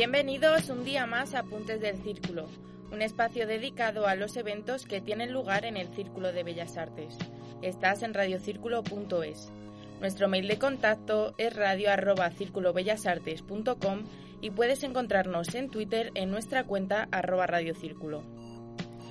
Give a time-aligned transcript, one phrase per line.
[0.00, 2.46] Bienvenidos un día más a Puntes del Círculo,
[2.90, 7.18] un espacio dedicado a los eventos que tienen lugar en el Círculo de Bellas Artes.
[7.60, 9.52] Estás en radiocírculo.es.
[10.00, 14.04] Nuestro mail de contacto es radio@circulobellasartes.com
[14.40, 18.22] y puedes encontrarnos en Twitter en nuestra cuenta arroba radiocírculo.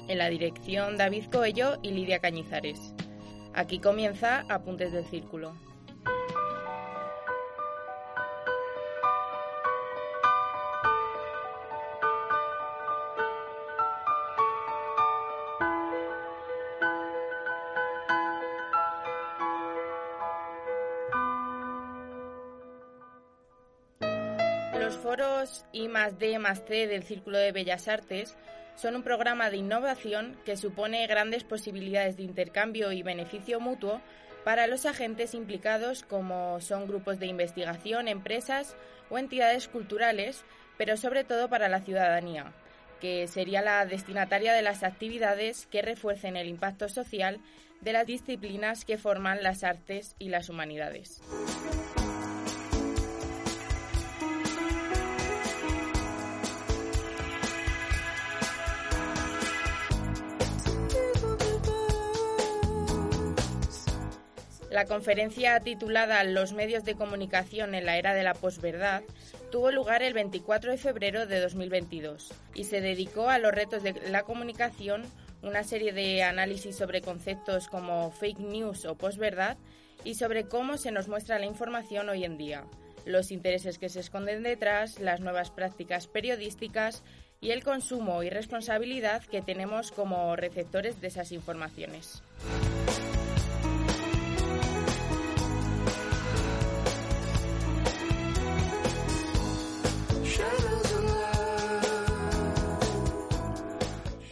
[0.08, 2.96] En la dirección David Coello y Lidia Cañizares.
[3.54, 5.54] Aquí comienza Apuntes del Círculo.
[25.80, 28.36] I más D más C del Círculo de Bellas Artes
[28.76, 34.02] son un programa de innovación que supone grandes posibilidades de intercambio y beneficio mutuo
[34.44, 38.76] para los agentes implicados como son grupos de investigación, empresas
[39.10, 40.44] o entidades culturales,
[40.78, 42.52] pero sobre todo para la ciudadanía,
[43.00, 47.40] que sería la destinataria de las actividades que refuercen el impacto social
[47.82, 51.22] de las disciplinas que forman las artes y las humanidades.
[64.72, 69.02] La conferencia titulada Los medios de comunicación en la era de la posverdad
[69.52, 73.94] tuvo lugar el 24 de febrero de 2022 y se dedicó a los retos de
[74.12, 75.04] la comunicación,
[75.42, 79.58] una serie de análisis sobre conceptos como fake news o posverdad
[80.04, 82.64] y sobre cómo se nos muestra la información hoy en día,
[83.06, 87.04] los intereses que se esconden detrás, las nuevas prácticas periodísticas
[87.42, 92.22] y el consumo y responsabilidad que tenemos como receptores de esas informaciones.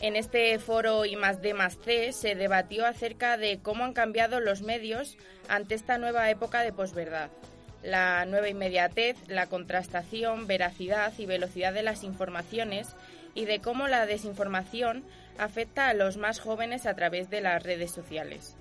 [0.07, 4.39] En este foro I más D más C se debatió acerca de cómo han cambiado
[4.39, 5.17] los medios
[5.49, 7.29] ante esta nueva época de posverdad.
[7.83, 12.95] La nueva inmediatez, la contrastación, veracidad y velocidad de las informaciones
[13.35, 15.03] y de cómo la desinformación
[15.37, 18.55] afecta a los más jóvenes a través de las redes sociales.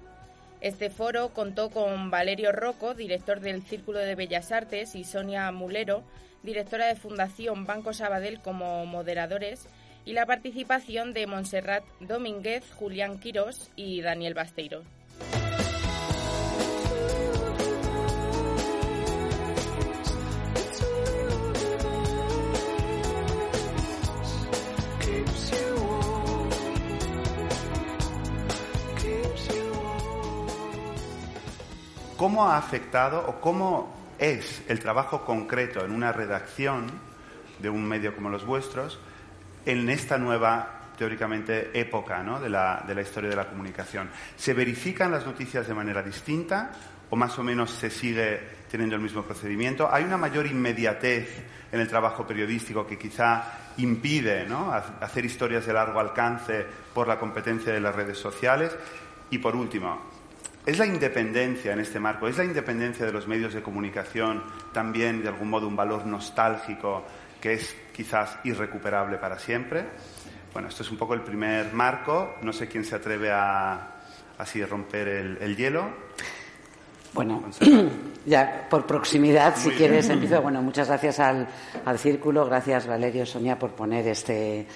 [0.61, 6.03] Este foro contó con Valerio Rocco, director del Círculo de Bellas Artes, y Sonia Mulero,
[6.43, 9.69] directora de Fundación Banco Sabadell, como moderadores
[10.07, 14.83] y la participación de Montserrat Domínguez, Julián Quirós y Daniel Basteiro.
[32.17, 36.87] ¿Cómo ha afectado o cómo es el trabajo concreto en una redacción
[37.59, 38.99] de un medio como los vuestros
[39.67, 44.09] en esta nueva, teóricamente, época de, la, historia de la comunicación.
[44.37, 46.71] ¿Se verifican las noticias de manera distinta
[47.11, 48.41] o más o menos se sigue
[48.71, 49.93] teniendo el mismo procedimiento?
[49.93, 51.29] ¿Hay una mayor inmediatez
[51.73, 53.43] en el trabajo periodístico que quizá
[53.79, 54.47] impide
[55.01, 58.75] hacer historias de largo alcance por la competencia de las redes sociales?
[59.31, 60.01] Y por último,
[60.65, 65.23] ¿es la independencia en este marco, es la independencia de los medios de comunicación también
[65.23, 67.05] de algún modo un valor nostálgico
[67.41, 69.85] que es quizás irrecuperable para siempre.
[70.53, 72.37] Bueno, esto es un poco el primer marco.
[72.43, 73.97] No sé quién se atreve a
[74.39, 75.89] así romper el, hielo.
[77.13, 77.45] Bueno,
[78.27, 80.43] ya por proximidad, si quieres, empiezo.
[80.43, 81.49] Bueno, muchas gracias al,
[81.99, 84.67] Círculo, gracias Valerio, Sonia, por poner este,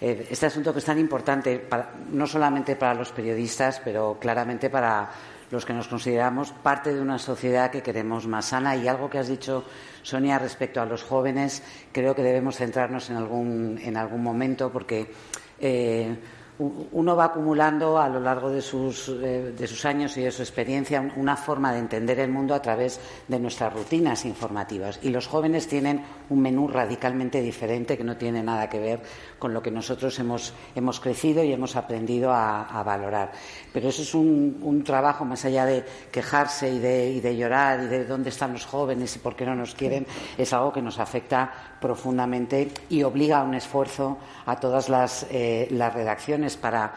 [0.00, 1.66] eh, este asunto que es tan importante,
[2.12, 5.10] no solamente para los periodistas, pero claramente para
[5.50, 8.76] los que nos consideramos parte de una sociedad que queremos más sana.
[8.76, 9.64] Y algo que has dicho,
[10.02, 11.62] Sonia, respecto a los jóvenes,
[11.92, 15.12] creo que debemos centrarnos en algún, en algún momento porque.
[15.60, 16.16] Eh,
[16.58, 21.12] uno va acumulando a lo largo de sus, de sus, años y de su experiencia
[21.16, 24.98] una forma de entender el mundo a través de nuestras rutinas informativas.
[25.02, 29.00] Y los jóvenes tienen un menú radicalmente diferente que no tiene nada que ver
[29.38, 33.32] con lo que nosotros hemos, hemos crecido y hemos aprendido a, valorar.
[33.72, 37.86] Pero eso es un, trabajo más allá de quejarse y de, y de llorar y
[37.86, 40.06] de dónde están los jóvenes y por qué no nos quieren,
[40.36, 45.68] es algo que nos afecta profundamente y obliga a un esfuerzo a todas las, eh,
[45.70, 46.92] las redacciones para,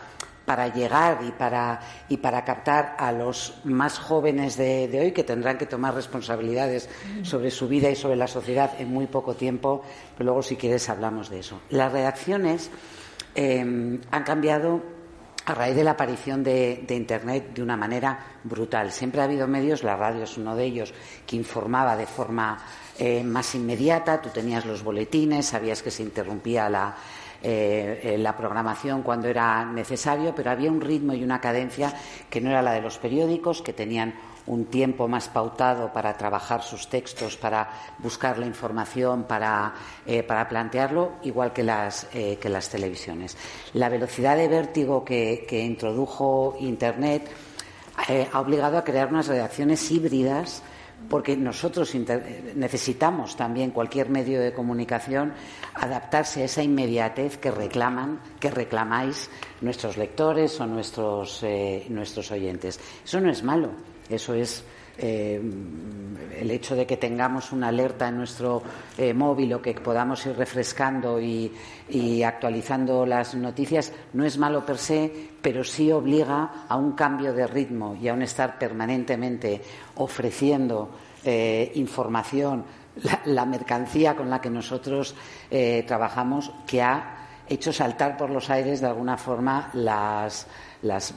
[0.46, 1.80] para llegar y para,
[2.10, 6.90] y para captar a los más jóvenes de, hoy que tendrán que tomar responsabilidades
[7.24, 9.84] sobre su vida y sobre la sociedad en muy poco tiempo,
[10.18, 11.62] pero luego si quieres hablamos de eso.
[11.70, 12.70] Las redacciones
[13.36, 14.82] eh, han cambiado
[15.46, 18.92] a raíz de la aparición de, Internet de una manera brutal.
[18.92, 20.94] Siempre ha habido medios, la radio es uno de ellos,
[21.26, 22.60] que informaba de forma
[23.02, 26.96] eh, más inmediata, tú tenías los boletines, sabías que se interrumpía la,
[27.42, 31.94] eh, la programación cuando era necesario, pero había un ritmo y una cadencia
[32.30, 34.14] que no era la de los periódicos, que tenían
[34.48, 37.70] un tiempo más pautado para trabajar sus textos, para
[38.00, 39.74] buscar la información, para,
[40.06, 43.38] eh, plantearlo, igual que las, eh, que las, televisiones.
[43.74, 47.30] La velocidad de vértigo que, introdujo Internet
[48.08, 50.64] eh, ha obligado a crear unas redacciones híbridas
[51.10, 51.94] porque nosotros
[52.56, 55.34] necesitamos también cualquier medio de comunicación
[55.74, 59.30] adaptarse a esa inmediatez que reclaman, que reclamáis
[59.62, 61.46] nuestros lectores o nuestros,
[61.90, 62.80] nuestros oyentes.
[63.04, 63.72] Eso no es malo.
[64.10, 64.64] Eso es
[64.98, 65.42] eh,
[66.40, 68.62] el hecho de que tengamos una alerta en nuestro
[68.98, 71.52] eh, móvil o que podamos ir refrescando y,
[72.24, 75.12] actualizando las noticias no es malo per se,
[75.42, 79.62] pero sí obliga a un cambio de ritmo y a un estar permanentemente
[79.96, 80.90] ofreciendo
[81.26, 82.64] eh, información,
[83.26, 85.16] la, mercancía con la que nosotros
[85.86, 87.18] trabajamos, que ha
[87.48, 90.48] hecho saltar por los aires de alguna forma las,
[90.82, 91.14] las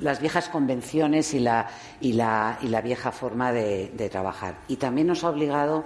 [0.00, 1.68] las viejas convenciones y la,
[2.00, 4.58] y la, y la vieja forma de, trabajar.
[4.68, 5.84] Y también nos ha obligado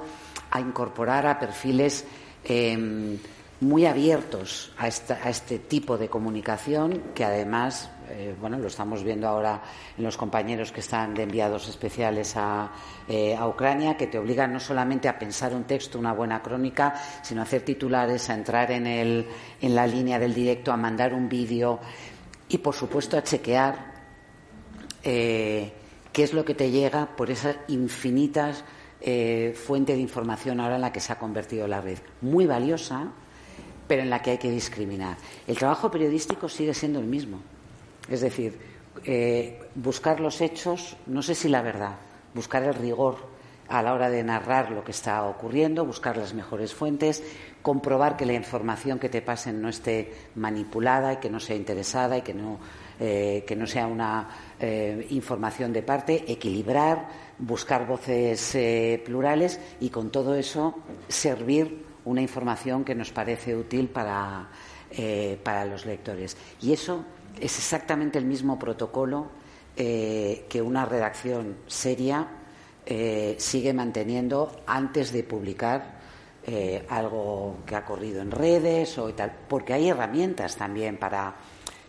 [0.51, 2.05] a incorporar a perfiles
[2.45, 3.19] em,
[3.61, 9.61] muy abiertos a, este tipo de comunicación que además, eh, bueno, lo estamos viendo ahora
[9.97, 12.71] en los compañeros que están de enviados especiales a,
[13.09, 16.95] eh, a, Ucrania, que te obligan no solamente a pensar un texto, una buena crónica,
[17.23, 19.27] sino a hacer titulares, a entrar en, el,
[19.61, 21.81] en la línea del directo, a mandar un vídeo
[22.49, 23.95] y, por supuesto, a chequear
[25.03, 25.73] eh,
[26.13, 28.65] qué es lo que te llega por esas infinitas
[29.01, 31.99] eh, fuentes de información ahora en la que se ha convertido la red.
[32.21, 33.13] Muy valiosa,
[33.87, 35.17] pero en la que hay que discriminar.
[35.47, 37.41] El trabajo periodístico sigue siendo el mismo.
[38.09, 38.59] Es decir,
[39.05, 41.97] eh, buscar los hechos, no sé si la verdad,
[42.35, 43.38] buscar el rigor
[43.69, 47.23] a la hora de narrar lo que está ocurriendo, buscar las mejores fuentes,
[47.61, 52.17] comprobar que la información que te pasen no esté manipulada y que no sea interesada
[52.17, 52.59] y que no,
[52.99, 54.29] eh, que no sea una
[54.59, 60.79] eh, información de parte, equilibrar, buscar voces eh, plurales y con todo eso
[61.09, 64.49] servir una información que nos parece útil para,
[65.43, 66.39] para los lectores.
[66.63, 67.05] Y eso
[67.39, 69.27] es exactamente el mismo protocolo
[69.77, 72.27] que una redacción seria
[73.37, 75.99] sigue manteniendo antes de publicar
[76.51, 81.37] eh, algo que ha corrido en redes o tal, porque hay herramientas también para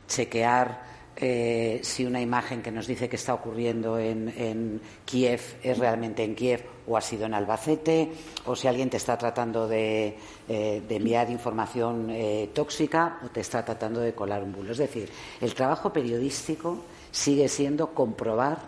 [0.06, 0.84] chequear
[1.16, 6.36] eh, si una imagen que nos dice que está ocurriendo en, Kiev es realmente en
[6.36, 8.12] Kiev o ha sido en Albacete,
[8.48, 10.18] o si alguien te está tratando de,
[10.50, 12.12] eh, enviar información
[12.54, 14.74] tóxica o te está tratando de colar un bulo.
[14.74, 15.10] Es decir,
[15.40, 18.60] el trabajo periodístico sigue siendo comprobar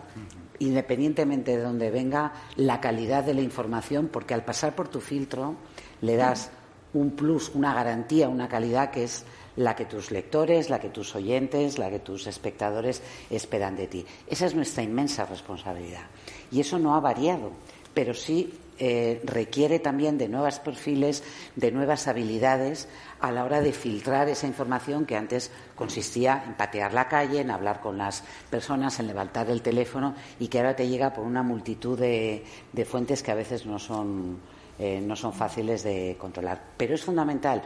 [0.62, 5.56] independientemente de dónde venga, la calidad de la información, porque al pasar por tu filtro
[6.00, 6.50] le das
[6.94, 9.24] un plus, una garantía, una calidad que es
[9.56, 14.06] la que tus lectores, la que tus oyentes, la que tus espectadores esperan de ti.
[14.26, 16.04] Esa es nuestra inmensa responsabilidad.
[16.50, 17.52] Y eso no ha variado,
[17.92, 21.22] pero sí eh, requiere también de nuevos perfiles,
[21.56, 22.88] de nuevas habilidades
[23.22, 27.50] a la hora de filtrar esa información que antes consistía en patear la calle, en
[27.50, 31.42] hablar con las personas, en levantar el teléfono y que ahora te llega por una
[31.42, 34.40] multitud de fuentes que a veces no son
[34.78, 36.60] eh, no son fáciles de controlar.
[36.76, 37.62] Pero es fundamental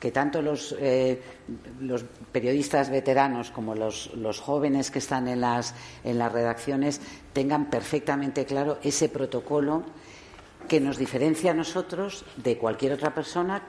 [0.00, 1.22] que tanto los, eh,
[1.80, 4.10] los periodistas veteranos como los,
[4.40, 7.00] jóvenes que están en las, en las redacciones
[7.32, 9.84] tengan perfectamente claro ese protocolo
[10.66, 13.62] que nos diferencia a nosotros de cualquier otra persona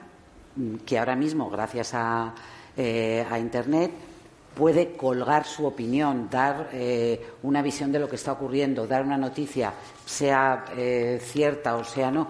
[0.85, 2.33] que ahora mismo, gracias a,
[2.75, 3.91] eh, a Internet,
[4.55, 6.69] puede colgar su opinión, dar
[7.43, 9.71] una visión de lo que está ocurriendo, dar una noticia,
[10.03, 10.65] sea
[11.19, 12.27] cierta o sea no,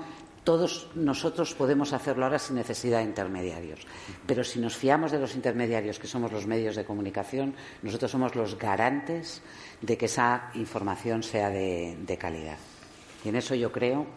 [0.48, 3.82] todos nosotros podemos hacerlo ahora sin necesidad de intermediarios.
[4.26, 8.34] Pero si nos fiamos de los intermediarios, que somos los medios de comunicación, nosotros somos
[8.34, 9.42] los garantes
[9.82, 12.56] de que esa información sea de, calidad.
[13.26, 14.08] Y en eso yo creo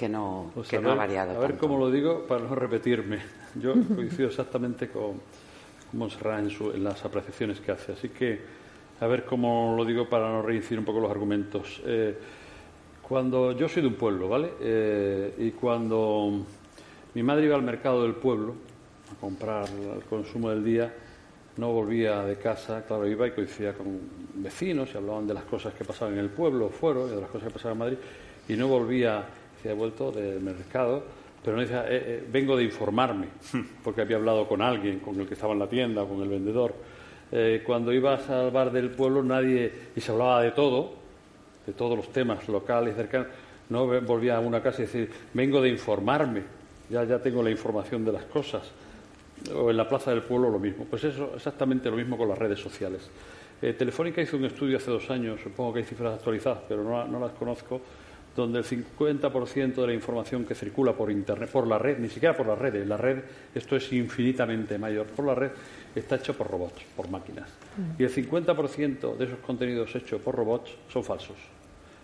[0.00, 1.36] que no, pues ha variado.
[1.36, 3.18] A ver cómo lo digo para no repetirme.
[3.60, 5.20] Yo coincido exactamente con
[5.92, 7.92] Montserrat en, en, las apreciaciones que hace.
[7.92, 8.40] Así que
[8.98, 11.82] a ver cómo lo digo para no reincidir un poco los argumentos.
[11.84, 12.16] Eh,
[13.02, 14.52] cuando yo soy de un pueblo, ¿vale?
[14.58, 16.46] Eh, y cuando
[17.12, 18.54] mi madre iba al mercado del pueblo
[19.12, 20.94] a comprar el consumo del día,
[21.58, 24.00] no volvía de casa, claro, iba y coincidía con
[24.36, 27.48] vecinos y hablaban de las cosas que pasaban en el pueblo, fuera, de las cosas
[27.48, 27.98] que pasaban en Madrid,
[28.48, 29.24] y no volvía,
[29.62, 31.02] se ha vuelto del mercado,
[31.44, 33.26] pero no decía, eh, eh, vengo de informarme,
[33.84, 36.74] porque había hablado con alguien, con el que estaba en la tienda con el vendedor.
[37.64, 40.94] cuando ibas al bar del pueblo nadie, y se hablaba de todo,
[41.66, 43.28] de todos los temas locales cercanos,
[43.68, 46.42] No volvía a una casa y decir, vengo de informarme,
[46.90, 48.62] ya, ya tengo la información de las cosas.
[49.54, 50.84] O en la Plaza del Pueblo lo mismo.
[50.84, 53.08] Pues eso, exactamente lo mismo con las redes sociales.
[53.62, 57.06] Eh, Telefónica hizo un estudio hace dos años, supongo que hay cifras actualizadas, pero no,
[57.06, 57.80] no las conozco,
[58.40, 62.36] donde el 50% de la información que circula por Internet, por la red, ni siquiera
[62.36, 63.18] por las redes, la red,
[63.54, 65.50] esto es infinitamente mayor, por la red
[65.94, 67.48] está hecho por robots, por máquinas.
[67.76, 68.00] Mm.
[68.00, 71.36] Y el 50% de esos contenidos hechos por robots son falsos.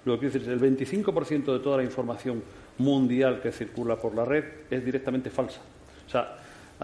[0.04, 2.42] Lo que quiere decir el 25% de toda la información
[2.78, 5.60] mundial que circula por la red es directamente falsa.
[6.06, 6.36] O sea,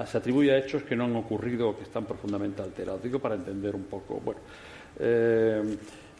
[0.07, 3.03] se atribuye a hechos que no han ocurrido o que están profundamente alterados.
[3.03, 4.21] Digo para entender un poco.
[4.25, 4.41] Bueno,
[4.99, 5.77] eh,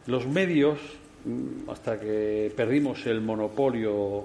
[0.07, 0.79] los medios
[1.69, 4.25] hasta que perdimos el monopolio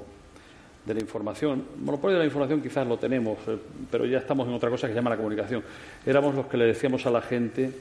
[0.85, 1.65] de la información.
[1.83, 3.57] Monopolio de la información quizás lo tenemos, eh,
[3.91, 5.61] pero ya estamos en otra cosa que se llama la comunicación.
[6.05, 7.71] Éramos los que le decíamos a la gente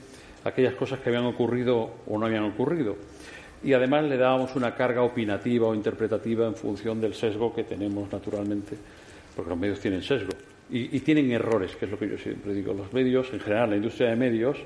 [0.44, 2.96] aquellas cosas que habían ocurrido o no habían ocurrido.
[3.62, 8.12] Y además le dábamos una carga opinativa o interpretativa en función del sesgo que tenemos
[8.12, 8.76] naturalmente,
[9.34, 10.30] porque los medios tienen sesgo
[10.70, 12.74] y, y tienen errores, que es lo que yo siempre digo.
[12.74, 14.58] Los medios, en general, la industria de medios,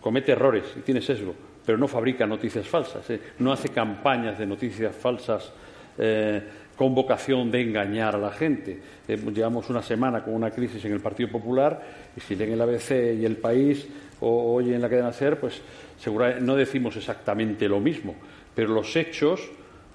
[0.00, 3.20] comete errores y tiene sesgo pero no fabrica noticias falsas, ¿eh?
[3.38, 5.52] no hace campañas de noticias falsas
[5.98, 6.42] eh,
[6.76, 8.78] con vocación de engañar a la gente.
[9.06, 11.80] Eh, llevamos una semana con una crisis en el Partido Popular
[12.16, 12.90] y si leen el ABC
[13.20, 13.86] y el País
[14.20, 15.60] o oyen la cadena SER, pues
[15.98, 18.14] seguramente no decimos exactamente lo mismo,
[18.54, 19.40] pero los hechos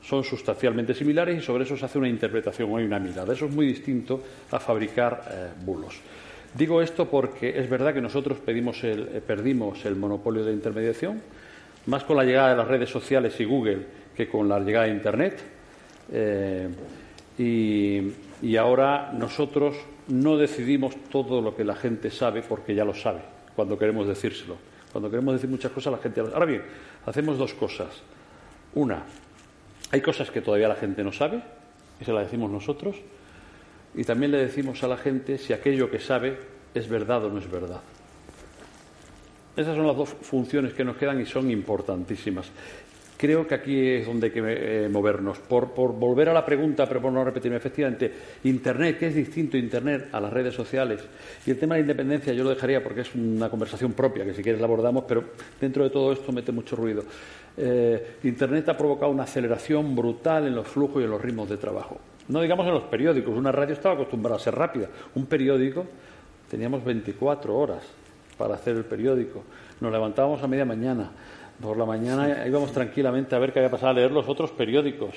[0.02, 3.34] son sustancialmente similares y sobre eso se hace una interpretación o hay una mirada.
[3.34, 6.00] Eso es muy distinto a fabricar bulos.
[6.54, 11.22] Digo esto porque es verdad que nosotros perdimos el monopolio de intermediación,
[11.88, 14.92] más con la llegada de las redes sociales y Google que con la llegada de
[14.92, 15.44] Internet.
[16.12, 16.70] Eh,
[17.38, 19.76] y, ahora nosotros
[20.08, 23.22] no decidimos todo lo que la gente sabe porque ya lo sabe
[23.56, 24.58] cuando queremos decírselo.
[24.92, 26.22] Cuando queremos decir muchas cosas la gente.
[26.22, 26.62] Ahora bien,
[27.06, 27.90] hacemos dos cosas.
[28.76, 29.04] Una,
[29.92, 31.42] hay cosas que todavía la gente no sabe
[32.00, 32.96] y se las decimos nosotros.
[33.94, 36.38] Y también le decimos a la gente si aquello que sabe
[36.74, 37.82] es verdad o no es verdad.
[39.56, 42.52] Esas son las dos funciones que nos quedan y son importantísimas.
[43.18, 45.40] Creo que aquí es donde hay que eh, movernos.
[45.40, 48.12] Por, volver a la pregunta, pero por no repetirme, efectivamente,
[48.44, 51.02] Internet, ¿qué es distinto Internet a las redes sociales?
[51.46, 54.34] Y el tema de la independencia yo lo dejaría porque es una conversación propia, que
[54.34, 55.24] si quieres la abordamos, pero
[55.62, 57.04] dentro de todo esto mete mucho ruido.
[57.56, 61.56] Eh, Internet ha provocado una aceleración brutal en los flujos y en los ritmos de
[61.56, 61.98] trabajo.
[62.28, 64.90] No digamos en los periódicos, una radio estaba acostumbrada a ser rápida.
[65.14, 65.86] Un periódico
[66.50, 68.05] teníamos 24 horas
[68.38, 69.44] para hacer el periódico.
[69.82, 71.12] Nos levantábamos a media mañana.
[71.62, 75.16] Por la mañana íbamos tranquilamente a ver qué había pasado, a leer los otros periódicos.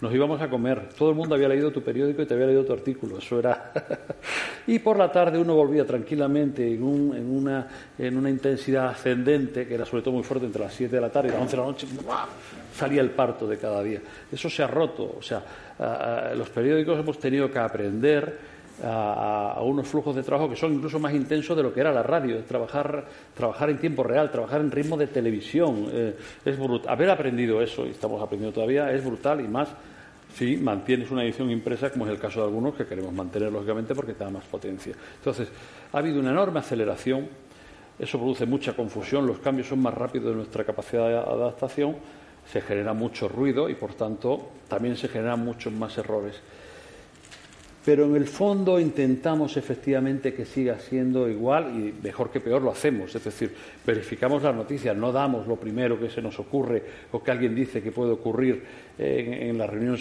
[0.00, 0.88] Nos íbamos a comer.
[0.96, 3.18] Todo el mundo había leído tu periódico y te había leído tu artículo.
[3.18, 3.72] Eso era.
[4.66, 7.66] y por la tarde uno volvía tranquilamente en, una,
[7.98, 11.10] en una intensidad ascendente, que era sobre todo muy fuerte entre las 7 de la
[11.10, 11.86] tarde y las 11 de la noche.
[12.74, 14.00] Salía el parto de cada día.
[14.32, 15.16] Eso se ha roto.
[15.18, 15.42] O sea,
[16.34, 18.49] los periódicos hemos tenido que aprender
[18.82, 22.02] a, unos flujos de trabajo que son incluso más intensos de lo que era la
[22.02, 25.88] radio, trabajar, trabajar en tiempo real, trabajar en ritmo de televisión.
[25.92, 26.92] Eh, es brutal.
[26.92, 29.68] Haber aprendido eso, y estamos aprendiendo todavía, es brutal y más
[30.34, 33.94] si mantienes una edición impresa, como es el caso de algunos que queremos mantener, lógicamente,
[33.94, 34.94] porque te da más potencia.
[35.16, 35.48] Entonces,
[35.92, 37.28] ha habido una enorme aceleración,
[37.98, 41.96] eso produce mucha confusión, los cambios son más rápidos de nuestra capacidad de adaptación,
[42.50, 46.40] se genera mucho ruido y, por tanto, también se generan muchos más errores
[47.84, 52.70] pero en el fondo intentamos efectivamente que siga siendo igual y mejor que peor lo
[52.70, 53.14] hacemos.
[53.14, 53.54] Es decir,
[53.86, 57.82] verificamos las noticias, no damos lo primero que se nos ocurre o que alguien dice
[57.82, 58.62] que puede ocurrir
[58.98, 59.96] en, la reunión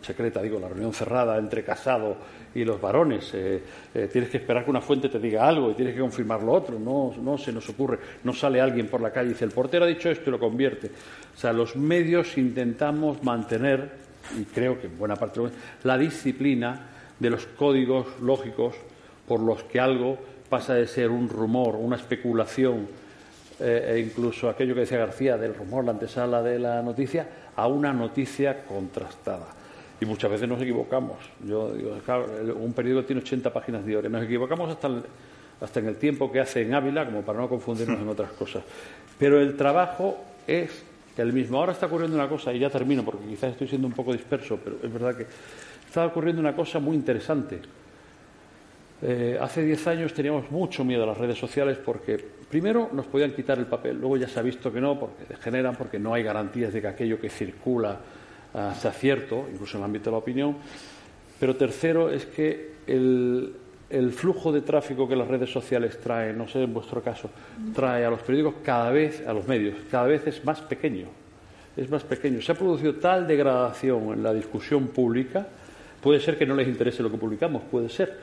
[0.00, 2.16] secreta, digo, la reunión cerrada entre casado
[2.54, 3.34] y los varones.
[3.34, 3.60] Eh,
[3.92, 6.52] eh, tienes que esperar que una fuente te diga algo y tienes que confirmar lo
[6.52, 6.78] otro.
[6.78, 7.98] No, no se nos ocurre.
[8.22, 10.38] No sale alguien por la calle y dice, el portero ha dicho esto y lo
[10.38, 10.86] convierte.
[11.34, 13.90] O sea, los medios intentamos mantener,
[14.38, 15.40] y creo que en buena parte,
[15.82, 18.74] la disciplina de los códigos lógicos
[19.26, 20.18] por los que algo
[20.48, 22.86] pasa de ser un rumor, una especulación,
[23.60, 27.66] eh, e incluso aquello que decía García del rumor, la antesala de la noticia, a
[27.66, 29.46] una noticia contrastada.
[30.00, 31.18] Y muchas veces nos equivocamos.
[31.46, 31.96] Yo digo,
[32.60, 34.12] un periódico tiene 80 páginas diarias.
[34.12, 34.90] Nos equivocamos hasta,
[35.60, 38.64] hasta en el tiempo que hace en Ávila, como para no confundirnos en otras cosas.
[39.18, 40.82] Pero el trabajo es
[41.16, 41.58] el mismo.
[41.58, 44.58] Ahora está ocurriendo una cosa, y ya termino, porque quizás estoy siendo un poco disperso,
[44.62, 45.26] pero es verdad que
[45.94, 47.60] estaba ocurriendo una cosa muy interesante.
[49.00, 52.18] Eh, hace diez años teníamos mucho miedo a las redes sociales porque
[52.50, 55.76] primero nos podían quitar el papel, luego ya se ha visto que no, porque degeneran,
[55.76, 58.00] porque no hay garantías de que aquello que circula
[58.54, 60.56] ah, sea cierto, incluso en el ámbito de la opinión.
[61.38, 63.54] Pero tercero es que el,
[63.88, 67.30] el flujo de tráfico que las redes sociales traen, no sé en vuestro caso,
[67.72, 71.06] trae a los periódicos cada vez, a los medios, cada vez es más pequeño.
[71.76, 72.42] es más pequeño.
[72.42, 75.46] Se ha producido tal degradación en la discusión pública,
[76.04, 78.14] puede ser que no les interese lo que publicamos, puede ser,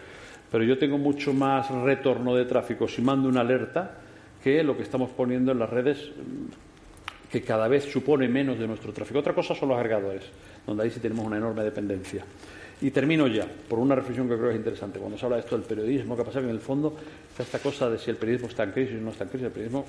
[0.52, 3.98] pero yo tengo mucho más retorno de tráfico si mando una alerta
[4.44, 6.12] que lo que estamos poniendo en las redes
[7.32, 9.18] que cada vez supone menos de nuestro tráfico.
[9.18, 10.24] Otra cosa son los agregadores,
[10.68, 12.24] donde ahí sí tenemos una enorme dependencia.
[12.82, 15.00] Y termino ya, por una reflexión que creo que es interesante.
[15.00, 16.96] Cuando se habla de esto del periodismo, que pasa que en el fondo
[17.30, 19.46] está esta cosa de si el periodismo está en crisis o no está en crisis.
[19.48, 19.86] El periodismo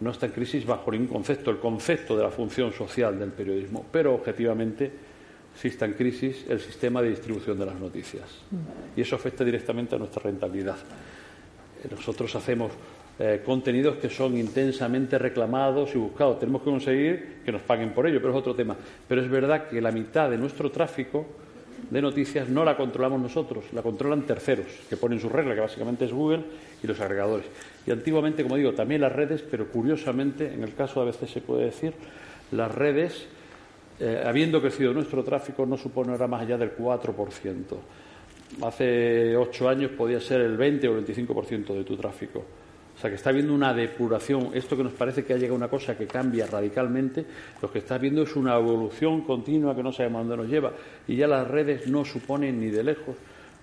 [0.00, 3.84] no está en crisis bajo ningún concepto, el concepto de la función social del periodismo,
[3.92, 5.15] pero objetivamente
[5.64, 8.24] está en crisis el sistema de distribución de las noticias.
[8.96, 10.76] Y eso afecta directamente a nuestra rentabilidad.
[11.90, 12.72] Nosotros hacemos
[13.18, 16.38] eh, contenidos que son intensamente reclamados y buscados.
[16.38, 18.76] Tenemos que conseguir que nos paguen por ello, pero es otro tema.
[19.08, 21.26] Pero es verdad que la mitad de nuestro tráfico
[21.90, 26.04] de noticias no la controlamos nosotros, la controlan terceros, que ponen su regla, que básicamente
[26.04, 26.42] es Google
[26.82, 27.46] y los agregadores.
[27.86, 31.40] Y antiguamente, como digo, también las redes, pero curiosamente, en el caso de ABC se
[31.40, 31.94] puede decir,
[32.52, 33.26] las redes,
[33.98, 37.76] eh, habiendo crecido nuestro tráfico, no supone ahora más allá del 4%.
[38.62, 42.44] Hace ocho años podía ser el 20 o el 25% de tu tráfico.
[42.96, 44.50] O sea, que está habiendo una depuración.
[44.54, 47.26] Esto que nos parece que ha llegado una cosa que cambia radicalmente,
[47.60, 50.72] lo que está viendo es una evolución continua que no sabemos dónde nos lleva.
[51.06, 53.16] Y ya las redes no suponen ni de lejos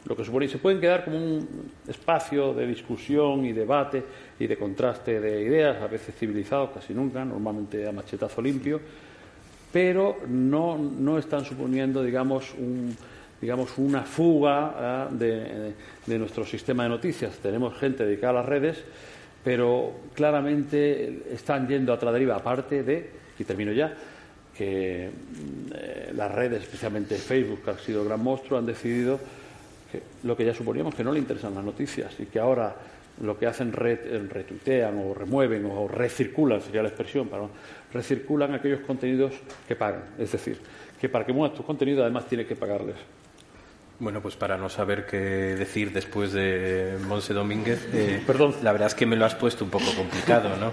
[0.06, 0.46] lo que supone.
[0.46, 4.04] Y se pueden quedar como un espacio de discusión y debate
[4.40, 8.80] y de contraste de ideas, a veces civilizados, casi nunca, normalmente a machetazo limpio,
[9.74, 12.54] pero no, no están suponiendo, digamos,
[13.42, 15.74] digamos, una fuga ah, de,
[16.06, 17.38] de, nuestro sistema de noticias.
[17.40, 18.78] Tenemos gente dedicada a las redes
[19.44, 23.94] pero claramente están yendo a otra deriva, aparte de, y termino ya,
[24.56, 25.10] que
[25.74, 29.20] eh, las redes, especialmente Facebook, que ha sido gran monstruo, han decidido
[29.92, 32.74] que lo que ya suponíamos que no le interesan las noticias y que ahora
[33.22, 37.50] lo que hacen retuitean o remueven o recirculan, sería la expresión, pero
[37.94, 39.34] recirculan aquellos contenidos
[39.68, 40.04] que pagan.
[40.18, 40.60] Es decir,
[41.00, 42.96] que para que muevas tu contenido además tiene que pagarles.
[44.00, 48.56] Bueno, pues para no saber qué decir después de Monse Domínguez, eh, Perdón.
[48.64, 50.72] la verdad es que me lo has puesto un poco complicado, ¿no?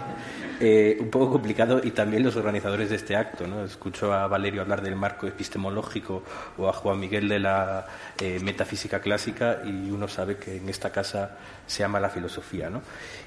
[0.60, 3.64] Eh, un poco complicado y también los organizadores de este acto, ¿no?
[3.64, 6.22] Escucho a Valerio hablar del marco epistemológico
[6.58, 7.86] o a Juan Miguel de la
[8.20, 12.82] eh, metafísica clásica y uno sabe que en esta casa se ama la filosofía, ¿no?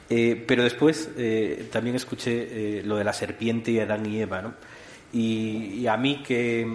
[0.08, 1.10] pero después
[1.72, 4.54] también escuché lo de la serpiente y Adán y Eva, ¿no?
[5.12, 6.68] y a mí que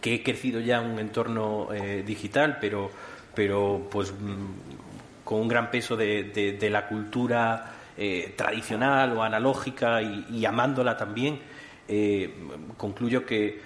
[0.00, 2.90] que he crecido ya en un entorno eh, digital, pero,
[3.34, 10.44] pero pues mm, con un gran peso de, la cultura eh, tradicional o analógica y,
[10.44, 11.40] amándola también,
[11.88, 12.32] eh,
[12.76, 13.60] concluyo que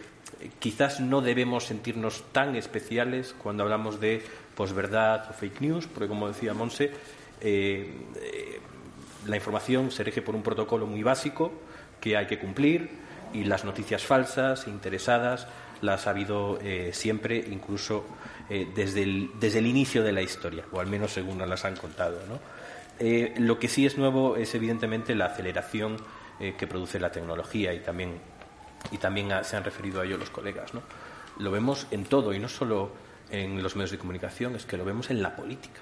[0.58, 4.22] quizás no debemos sentirnos tan especiales cuando hablamos de
[4.54, 6.90] posverdad o fake news, porque como decía Monse,
[9.26, 11.52] la información se rige por un protocolo muy básico
[12.00, 12.90] que hay que cumplir
[13.32, 15.46] y las noticias falsas, interesadas,
[15.82, 18.04] las ha habido eh, siempre, incluso
[18.48, 21.64] eh, desde, el, desde el inicio de la historia, o al menos según nos las
[21.64, 22.18] han contado.
[23.00, 25.96] Eh, lo que sí es nuevo es evidentemente la aceleración
[26.56, 28.18] que produce la tecnología y también,
[28.90, 30.72] y también se han referido a ello los colegas.
[30.72, 30.80] ¿no?
[31.38, 32.92] Lo vemos en todo y no solo
[33.30, 35.80] en los medios de comunicación, es que lo vemos en la política.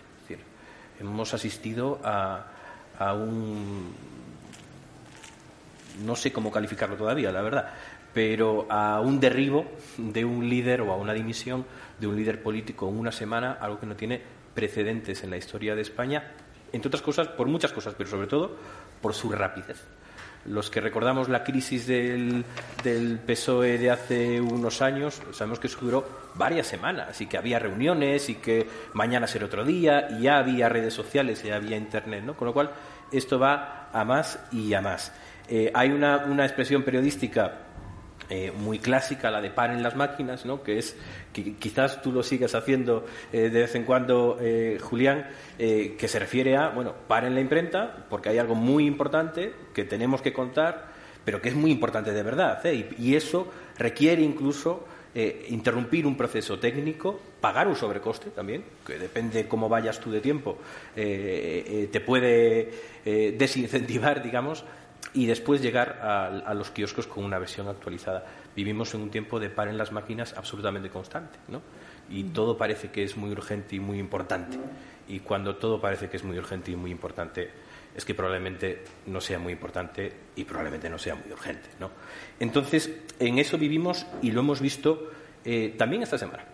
[0.99, 2.45] Hemos asistido a,
[2.99, 3.95] a un
[6.05, 7.73] no sé cómo calificarlo todavía, la verdad,
[8.13, 11.65] pero a un derribo de un líder o a una dimisión
[11.99, 14.21] de un líder político en una semana, algo que no tiene
[14.55, 16.33] precedentes en la historia de España,
[16.73, 18.57] entre otras cosas, por muchas cosas, pero sobre todo
[19.01, 19.83] por su rapidez.
[20.45, 22.45] Los que recordamos la crisis del,
[22.83, 27.59] del PSOE de hace unos años, sabemos que eso duró varias semanas y que había
[27.59, 32.25] reuniones y que mañana será otro día y ya había redes sociales ya había Internet,
[32.25, 32.35] ¿no?
[32.35, 32.71] Con lo cual,
[33.13, 35.13] esto va a más y a más.
[35.49, 37.68] Eh, hay una, una expresión periodística
[38.31, 40.63] eh, muy clásica, la de paren las máquinas, ¿no?
[40.63, 40.95] que es
[41.33, 46.19] que quizás tú lo sigas haciendo eh, de vez en cuando, eh, Julián, que se
[46.19, 50.89] refiere a, bueno, paren la imprenta porque hay algo muy importante que tenemos que contar,
[51.25, 54.87] pero que es muy importante de verdad, y, y, eso requiere incluso
[55.49, 60.59] interrumpir un proceso técnico, pagar un sobrecoste también, que depende cómo vayas tú de tiempo,
[60.95, 62.71] te puede
[63.37, 64.65] desincentivar, digamos,
[65.15, 68.25] y después llegar a, los kioscos con una versión actualizada.
[68.55, 71.63] Vivimos en un tiempo de par en las máquinas absolutamente constante, ¿no?
[72.11, 74.59] Y todo parece que es muy urgente y muy importante.
[75.09, 77.51] Y cuando todo parece que es muy urgente y muy importante,
[77.95, 81.91] es que probablemente no sea muy importante y probablemente no sea muy urgente, ¿no?
[82.39, 85.11] Entonces, en eso vivimos y lo hemos visto
[85.45, 86.45] eh, también esta semana,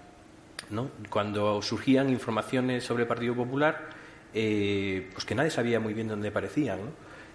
[0.70, 0.90] ¿no?
[1.10, 3.88] Cuando surgían informaciones sobre el Partido Popular,
[4.32, 6.90] eh, pues que nadie sabía muy bien dónde aparecían, ¿no?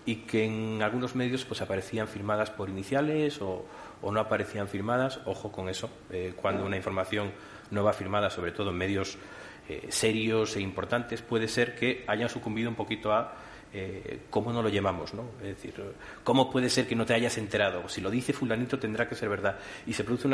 [0.09, 3.63] Y que en algunos medios pues aparecían firmadas por iniciales o,
[4.01, 5.19] no aparecían firmadas.
[5.25, 7.31] Ojo con eso, eh, cuando una información
[7.69, 9.19] no va firmada, sobre todo en medios
[9.67, 13.35] eh, serios e importantes, puede ser que hayan sucumbido un poquito a
[13.71, 15.25] eh, cómo no lo llevamos, ¿no?
[15.43, 15.75] Es decir,
[16.23, 17.87] cómo puede ser que no te hayas enterado.
[17.87, 19.59] Si lo dice fulanito tendrá que ser verdad.
[19.85, 20.33] Y se produce un,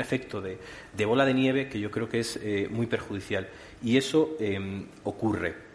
[0.00, 2.38] efecto, de, bola de nieve que yo creo que es
[2.70, 3.48] muy perjudicial.
[3.82, 5.67] Y eso em, ocurre.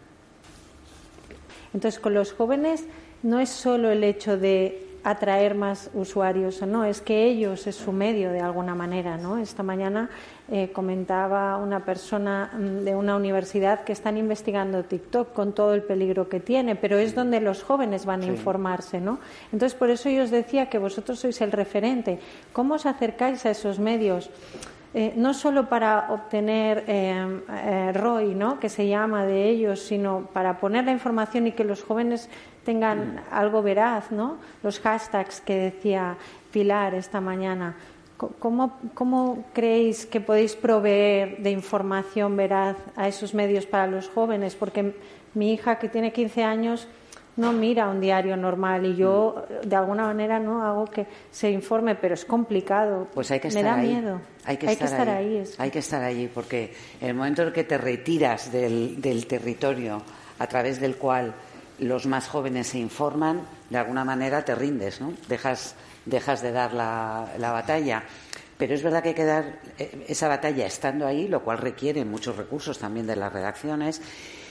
[1.74, 2.86] Entonces, con los jóvenes
[3.22, 7.92] no es solo el hecho de atraer más usuarios, no, es que ellos es su
[7.92, 9.36] medio de alguna manera, ¿no?
[9.36, 10.08] Esta mañana
[10.50, 15.82] eh, comentaba una persona mm, de una universidad que están investigando TikTok con todo el
[15.82, 19.18] peligro que tiene, pero es donde los jóvenes van a informarse, ¿no?
[19.52, 22.18] Entonces, por eso yo os decía que vosotros sois el referente.
[22.54, 24.30] ¿Cómo os acercáis a esos medios?
[24.96, 28.60] Eh, no solo para obtener eh, ROI, ¿no?
[28.60, 32.30] que se llama de ellos, sino para poner la información y que los jóvenes
[32.64, 34.38] tengan algo veraz, ¿no?
[34.62, 36.16] Los hashtags que decía
[36.52, 37.74] Pilar esta mañana.
[38.16, 44.54] ¿Cómo, creéis que podéis proveer de información veraz a esos medios para los jóvenes?
[44.54, 44.94] Porque
[45.34, 46.86] mi hija, que tiene 15 años,
[47.36, 51.94] no mira un diario normal y yo de alguna manera no hago que se informe,
[51.94, 53.08] pero es complicado.
[53.12, 53.88] Pues hay que estar Me da ahí.
[53.88, 54.20] miedo.
[54.44, 55.44] Hay que estar, ahí.
[55.58, 60.02] Hay que estar allí porque en el momento en que te retiras del, territorio
[60.38, 61.34] a través del cual
[61.78, 65.12] los más jóvenes se informan, de alguna manera te rindes, ¿no?
[65.28, 68.04] Dejas dejas de dar la, batalla.
[68.56, 72.04] Pero es verdad que hay que dar eh, esa batalla estando ahí, lo cual requiere
[72.04, 74.00] muchos recursos también de las redacciones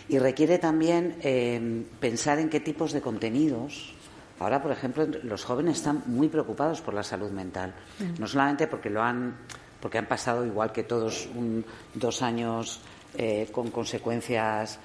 [0.10, 3.94] y requiere también eh, pensar en qué tipos de contenidos.
[4.40, 8.20] Ahora, por ejemplo, los jóvenes están muy preocupados por la salud mental, mm.
[8.20, 9.36] no solamente porque lo han,
[9.80, 11.30] porque han pasado igual que todos
[11.94, 12.82] dos años
[13.18, 14.80] eh, con consecuencias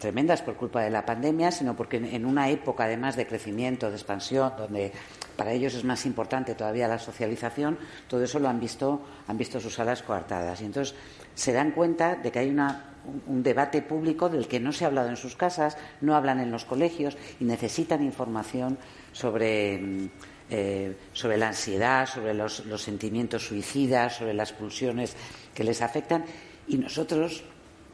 [0.00, 3.94] tremendas por culpa de la pandemia, sino porque en, una época además de crecimiento, de
[3.94, 4.90] expansión, donde
[5.36, 9.60] para ellos es más importante todavía la socialización, todo eso lo han visto, han visto
[9.60, 10.60] sus alas coartadas.
[10.60, 10.96] Y entonces
[11.34, 15.08] se dan cuenta de que hay un debate público del que no se ha hablado
[15.08, 18.78] en sus casas, no hablan en los colegios y necesitan información
[19.12, 20.10] sobre,
[20.50, 25.16] eh, sobre la ansiedad, sobre los sentimientos suicidas, sobre las pulsiones
[25.54, 26.24] que les afectan.
[26.68, 27.42] Y nosotros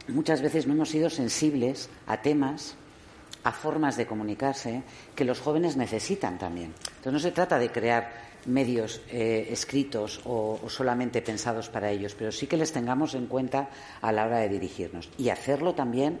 [0.09, 2.75] muchas veces no hemos sido sensibles a temas
[3.43, 4.83] a formas de comunicarse
[5.15, 6.73] que los jóvenes necesitan también.
[6.97, 12.31] Entonces no se trata de crear medios eh, escritos o, solamente pensados para ellos, pero
[12.31, 13.69] sí que les tengamos en cuenta
[14.01, 16.19] a la hora de dirigirnos y hacerlo también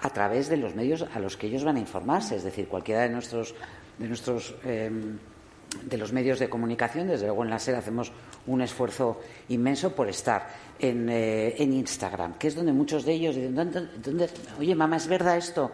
[0.00, 3.02] a través de los medios a los que ellos van a informarse, es decir, cualquiera
[3.02, 3.54] de nuestros
[3.98, 5.18] de nuestros em,
[5.82, 8.12] de los medios de comunicación, desde luego en la SER hacemos
[8.46, 13.34] un esfuerzo inmenso por estar en, eh, en Instagram, que es donde muchos de ellos
[13.34, 15.70] dicen, ¿dónde, oye, mamá, ¿es verdad esto?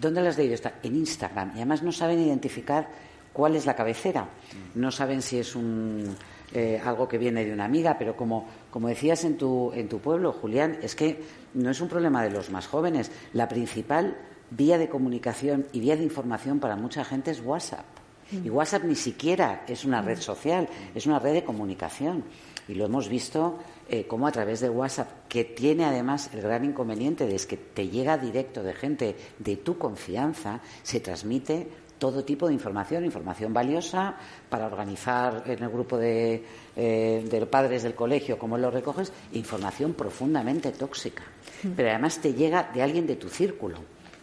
[0.00, 0.54] ¿Dónde las has leído?
[0.54, 1.50] Está en Instagram.
[1.50, 2.88] Y además no saben identificar
[3.32, 4.28] cuál es la cabecera.
[4.74, 6.16] No saben si es un,
[6.52, 10.00] eh, algo que viene de una amiga, pero como, como decías en tu, en tu
[10.00, 11.22] pueblo, Julián, es que
[11.54, 13.12] no es un problema de los más jóvenes.
[13.32, 14.16] La principal
[14.50, 17.99] vía de comunicación y vía de información para mucha gente es WhatsApp.
[18.32, 22.24] Y WhatsApp ni siquiera es una red social, es una red de comunicación.
[22.68, 26.64] Y lo hemos visto eh, como a través de WhatsApp, que tiene además el gran
[26.64, 31.66] inconveniente de que te llega directo de gente de tu confianza, se transmite
[31.98, 34.16] todo tipo de información, información valiosa
[34.48, 36.42] para organizar en el grupo de,
[36.74, 41.22] eh, padres del colegio, cómo lo recoges, información profundamente tóxica.
[41.62, 41.68] Mm.
[41.76, 43.78] Pero además te llega de alguien de tu círculo,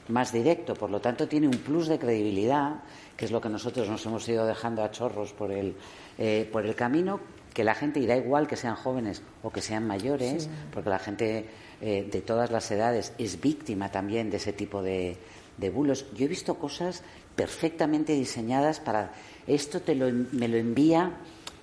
[0.10, 2.84] más directo, por lo tanto tiene un plus de credibilidad,
[3.15, 5.76] que es lo que nosotros nos hemos ido dejando a chorros por el,
[6.17, 7.20] eh, por el camino,
[7.54, 11.00] que la gente, y da igual que sean jóvenes o que sean mayores, porque la
[11.00, 11.46] gente
[11.82, 15.17] eh, de todas las edades es víctima también de ese tipo de,
[15.74, 16.06] bulos.
[16.15, 17.02] Yo he visto cosas
[17.36, 19.12] perfectamente diseñadas para
[19.48, 21.13] esto te lo, me lo envía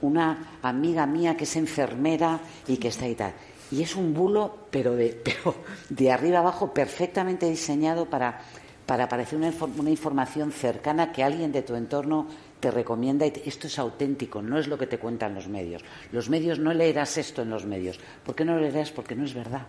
[0.00, 3.32] una amiga mía que es enfermera y que está ahí tal.
[3.74, 5.56] Y es un bulo, pero de, pero
[5.88, 8.40] de arriba abajo, perfectamente diseñado para,
[8.86, 12.28] parecer una, una información cercana que alguien de tu entorno
[12.60, 15.82] te recomienda, y esto es auténtico, no es lo que te cuentan los medios.
[16.12, 17.98] Los medios no leerás esto en los medios.
[18.24, 18.92] ¿Por qué no lo leerás?
[18.92, 19.66] Porque no es verdad.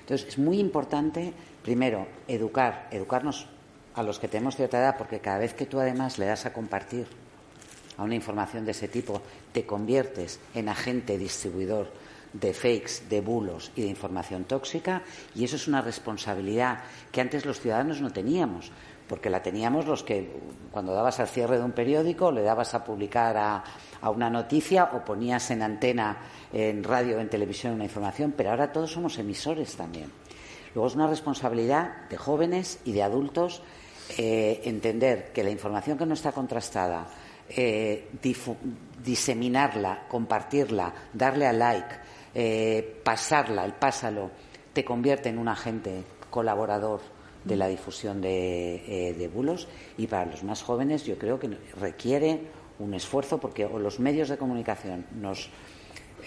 [0.00, 3.46] Entonces, es muy importante, primero, educar, educarnos
[3.94, 6.52] a los que tenemos cierta edad, porque cada vez que tú además le das a
[6.52, 7.06] compartir
[7.98, 9.20] a una información de ese tipo,
[9.52, 12.05] te conviertes en agente distribuidor
[12.40, 15.02] de fakes, de bulos y de información tóxica,
[15.34, 16.80] y eso es una responsabilidad
[17.12, 18.70] que antes los ciudadanos no teníamos
[19.08, 20.28] porque la teníamos los que
[20.70, 23.64] cuando dabas al cierre de un periódico le dabas a publicar a,
[24.10, 26.18] una noticia o ponías en antena,
[26.52, 30.12] en radio, en televisión una información, pero ahora todos somos emisores también.
[30.74, 33.62] Luego es una responsabilidad de jóvenes y de adultos
[34.16, 37.08] eh, entender que la información que no está contrastada,
[37.48, 38.10] eh,
[39.02, 41.96] diseminarla, compartirla, darle a like,
[42.38, 44.30] eh, pasarla, el pásalo,
[44.72, 47.00] te convierte en un agente colaborador
[47.44, 49.68] de la difusión de, bulos.
[49.96, 52.40] Y para los más jóvenes yo creo que requiere
[52.78, 55.48] un esfuerzo porque los medios de comunicación nos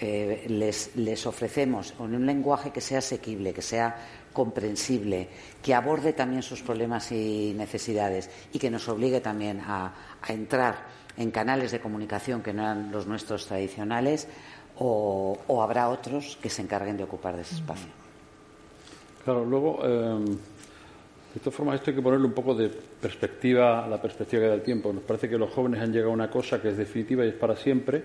[0.00, 3.96] les, les ofrecemos en un lenguaje que sea asequible, que sea
[4.32, 5.28] comprensible,
[5.62, 9.94] que aborde también sus problemas y necesidades y que nos obligue también a,
[10.28, 14.28] entrar en canales de comunicación que no eran los nuestros tradicionales
[14.82, 17.88] o, habrá otros que se encarguen de ocupar de ese espacio.
[19.24, 20.18] Claro, luego, eh,
[21.34, 24.48] de todas formas, esto hay que ponerle un poco de perspectiva a la perspectiva que
[24.48, 24.92] da el tiempo.
[24.92, 27.34] Nos parece que los jóvenes han llegado a una cosa que es definitiva y es
[27.34, 28.02] para siempre,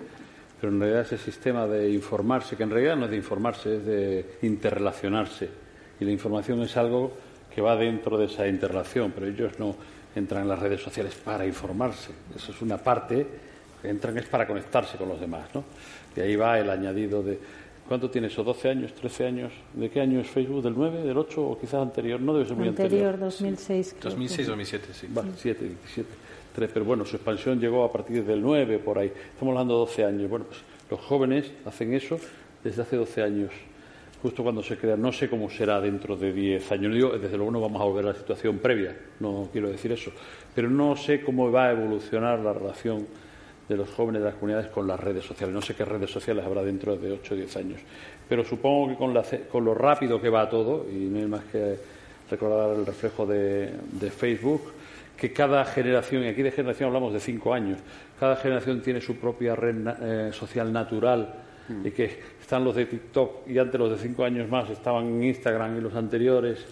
[0.59, 3.85] pero en realidad ese sistema de informarse, que en realidad no es de informarse, es
[3.85, 5.49] de interrelacionarse
[5.99, 7.13] y la información es algo
[7.53, 9.75] que va dentro de esa interrelación, pero ellos no
[10.13, 12.11] entran en las redes sociales para informarse.
[12.35, 13.25] Eso es una parte
[13.89, 15.63] entran es para conectarse con los demás, ¿no?
[16.15, 17.39] Y ahí va el añadido de
[17.87, 18.43] ¿Cuánto tiene eso?
[18.43, 18.91] ¿12 años?
[18.99, 19.53] ¿13 años?
[19.73, 20.63] ¿De qué año es Facebook?
[20.63, 21.03] ¿Del 9?
[21.03, 21.41] ¿Del 8?
[21.41, 22.19] ¿O quizás anterior?
[22.19, 23.09] No debe ser muy anterior.
[23.09, 23.97] Anterior, 2006.
[24.01, 25.07] 2006, 2007, sí.
[25.15, 26.09] Va, 7, 17,
[26.55, 26.71] 3.
[26.73, 29.11] Pero bueno, su expansión llegó a partir del 9, por ahí.
[29.33, 30.29] Estamos hablando de 12 años.
[30.29, 32.19] Bueno, pues los jóvenes hacen eso
[32.63, 33.51] desde hace 12 años
[34.23, 34.97] justo cuando se crea.
[34.97, 36.89] No sé cómo será dentro de 10 años.
[36.89, 39.91] No digo, desde luego no vamos a volver a la situación previa, no quiero decir
[39.91, 40.11] eso.
[40.55, 43.05] Pero no sé cómo va a evolucionar la relación
[43.67, 45.53] de los jóvenes de las comunidades con las redes sociales.
[45.53, 47.81] No sé qué redes sociales habrá dentro de 8 o 10 años.
[48.27, 49.13] Pero supongo que con,
[49.51, 51.77] con, lo rápido que va todo, y no hay más que
[52.29, 53.71] recordar el reflejo de,
[54.15, 54.73] Facebook,
[55.17, 57.79] que cada generación, y aquí de generación hablamos de 5 años,
[58.19, 61.45] cada generación tiene su propia red eh, social natural
[61.83, 65.23] y que están los de TikTok y antes los de cinco años más estaban en
[65.23, 66.63] Instagram y los anteriores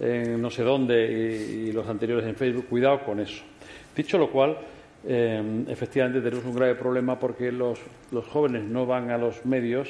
[0.00, 2.66] en no sé dónde y, los anteriores en Facebook.
[2.66, 3.42] Cuidado con eso.
[3.94, 4.56] Dicho lo cual,
[5.06, 7.78] eh, efectivamente tenemos un grave problema porque los,
[8.10, 9.88] los jóvenes no van a los medios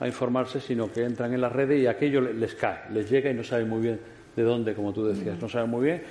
[0.00, 3.34] a informarse, sino que entran en las redes y aquello les cae, les llega y
[3.34, 4.00] no saben muy bien
[4.36, 6.02] de dónde, como tú decías, no saben muy bien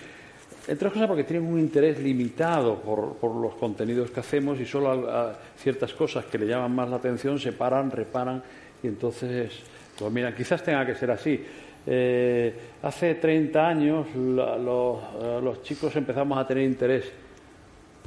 [0.67, 5.09] entre otras cosas porque tienen un interés limitado por, los contenidos que hacemos y solo
[5.09, 8.43] a, ciertas cosas que le llaman más la atención se paran, reparan
[8.83, 9.53] y entonces,
[9.97, 11.41] pues mira, quizás tenga que ser así.
[11.89, 17.13] Eh, hace 30 años eh, los, chicos empezamos a tener interés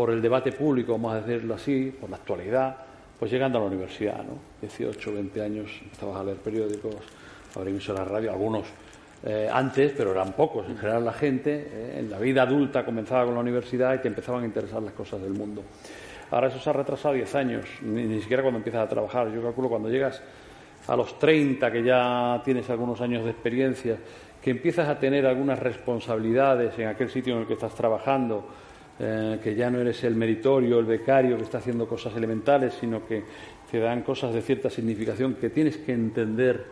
[0.00, 2.74] por el debate público, vamos a decirlo así, por la actualidad,
[3.18, 4.38] pues llegando a la universidad, ¿no?
[4.62, 6.94] 18, 20 años empezabas a leer periódicos,
[7.54, 8.64] a abrir la radio, algunos
[9.22, 10.66] eh, antes, pero eran pocos.
[10.70, 14.08] En general, la gente eh, en la vida adulta comenzaba con la universidad y te
[14.08, 15.64] empezaban a interesar las cosas del mundo.
[16.30, 19.30] Ahora eso se ha retrasado 10 años, ni, siquiera cuando empiezas a trabajar.
[19.30, 20.22] Yo calculo cuando llegas
[20.88, 23.98] a los 30, que ya tienes algunos años de experiencia,
[24.40, 28.48] que empiezas a tener algunas responsabilidades en aquel sitio en el que estás trabajando,
[29.02, 33.06] eh, que ya no eres el meritorio, el becario que está haciendo cosas elementales, sino
[33.06, 33.24] que
[33.70, 36.66] te dan cosas de cierta significación, que tienes que entender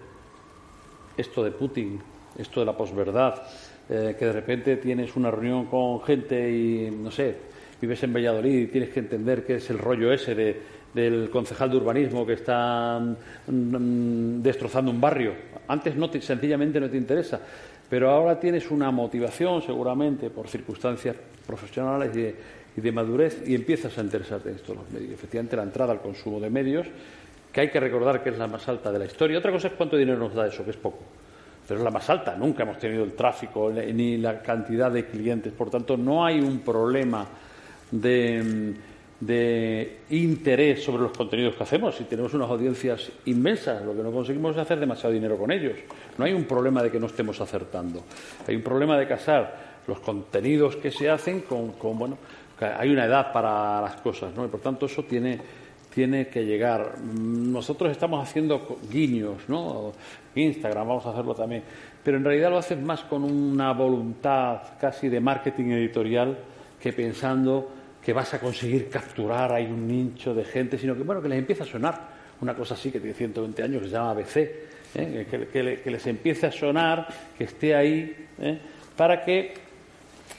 [1.16, 1.98] esto de Putin,
[2.36, 3.42] esto de la posverdad,
[3.88, 7.34] eh, que de repente tienes una reunión con gente y, no sé,
[7.80, 10.60] vives en Valladolid y tienes que entender qué es el rollo ese de,
[10.92, 15.32] del concejal de urbanismo que está mm, mm, destrozando un barrio.
[15.68, 17.40] Antes no sencillamente no te interesa,
[17.88, 24.02] pero ahora tienes una motivación seguramente por circunstancias profesionales y de, madurez y empiezas a
[24.02, 25.12] interesarte en esto los medios.
[25.12, 26.86] Efectivamente, la entrada al consumo de medios,
[27.52, 29.38] que hay que recordar que es la más alta de la historia.
[29.38, 30.98] Otra cosa es cuánto dinero nos da eso, que es poco
[31.68, 32.34] pero es la más alta.
[32.34, 35.52] Nunca hemos tenido el tráfico ni la cantidad de clientes.
[35.52, 37.26] Por tanto, no hay un problema
[37.90, 38.74] de,
[39.20, 41.96] interés sobre los contenidos que hacemos.
[41.96, 45.76] Si tenemos unas audiencias inmensas, lo que no conseguimos es hacer demasiado dinero con ellos.
[46.16, 48.04] No hay un problema de que no estemos acertando.
[48.46, 52.18] Hay un problema de casar los contenidos que se hacen con, con bueno,
[52.60, 54.44] hay una edad para las cosas, ¿no?
[54.44, 55.40] Y por tanto eso tiene
[55.98, 57.00] tiene que llegar.
[57.00, 59.92] Nosotros estamos haciendo guiños, ¿no?
[60.34, 61.64] Instagram, vamos a hacerlo también.
[62.04, 66.38] Pero en realidad lo haces más con una voluntad casi de marketing editorial
[66.80, 67.68] que pensando
[68.08, 71.38] que vas a conseguir capturar ahí un nicho de gente, sino que, bueno, que les
[71.38, 72.08] empieza a sonar
[72.40, 74.36] una cosa así que tiene 120 años, que se llama ABC,
[74.94, 75.26] ¿eh?
[75.52, 78.58] que, les empiece a sonar, que esté ahí, ¿eh?
[78.96, 79.52] para que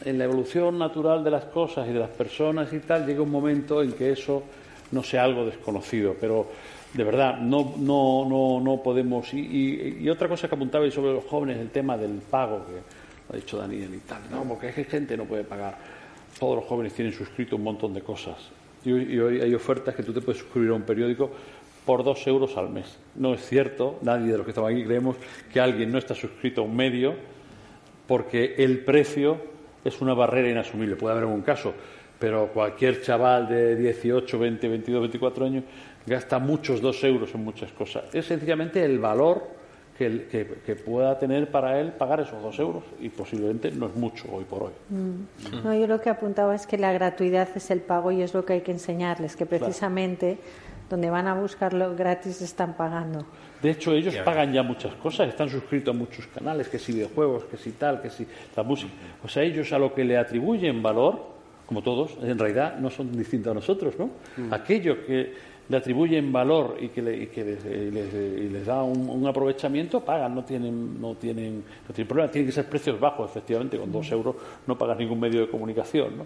[0.04, 3.30] en la evolución natural de las cosas y de las personas y tal, llegue un
[3.30, 4.42] momento en que eso
[4.90, 6.48] no sea algo desconocido, pero
[6.92, 9.32] de verdad no, no, no, no podemos.
[9.32, 12.82] Y, otra cosa que apuntaba sobre los jóvenes, el tema del pago, que lo
[13.32, 15.99] ha dicho Daniel y tal, no, porque es que gente no puede pagar.
[16.38, 18.38] Todos los jóvenes tienen suscrito un montón de cosas.
[18.86, 21.30] Y, hoy hay ofertas que tú te puedes suscribir a un periódico
[21.86, 22.98] por dos euros al mes.
[23.16, 25.18] No es cierto, nadie de los que estamos aquí creemos
[25.52, 27.16] que alguien no está suscrito a un medio
[28.08, 29.38] porque el precio
[29.84, 30.96] es una barrera inasumible.
[30.96, 31.74] Puede haber algún caso,
[32.20, 35.64] pero cualquier chaval de 18, 20, 22, 24 años
[36.06, 38.04] gasta muchos dos euros en muchas cosas.
[38.14, 39.59] Es sencillamente el valor
[40.00, 44.46] que, pueda tener para él pagar esos dos euros y posiblemente no es mucho hoy
[44.46, 44.72] por hoy.
[44.90, 45.64] Mm.
[45.64, 48.46] No, yo lo que apuntaba es que la gratuidad es el pago y es lo
[48.46, 50.38] que hay que enseñarles, que precisamente
[50.90, 53.26] donde van a buscarlo gratis están pagando.
[53.62, 57.44] De hecho, ellos pagan ya muchas cosas, están suscritos a muchos canales, que si videojuegos,
[57.44, 58.94] que si tal, que si la música.
[59.22, 61.20] O sea, ellos a lo que le atribuyen valor,
[61.66, 64.10] como todos, en realidad no son distintos a nosotros, ¿no?
[64.38, 64.54] Mm.
[64.54, 65.34] Aquello que
[65.70, 67.64] le atribuyen valor y que, y que les,
[68.52, 72.32] les, da un, aprovechamiento, pagan, no tienen, no, tienen, no tienen problema.
[72.32, 76.18] Tienen que ser precios bajos, efectivamente, con dos euros no pagas ningún medio de comunicación.
[76.18, 76.26] ¿no?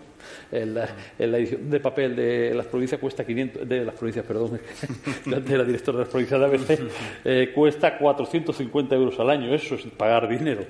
[0.49, 4.59] En, la, edición de papel de las provincias cuesta 500, de las provincias, perdón,
[5.25, 6.79] de la directora de las provincias de ABC,
[7.25, 10.63] eh, cuesta 450 euros al año, eso es pagar dinero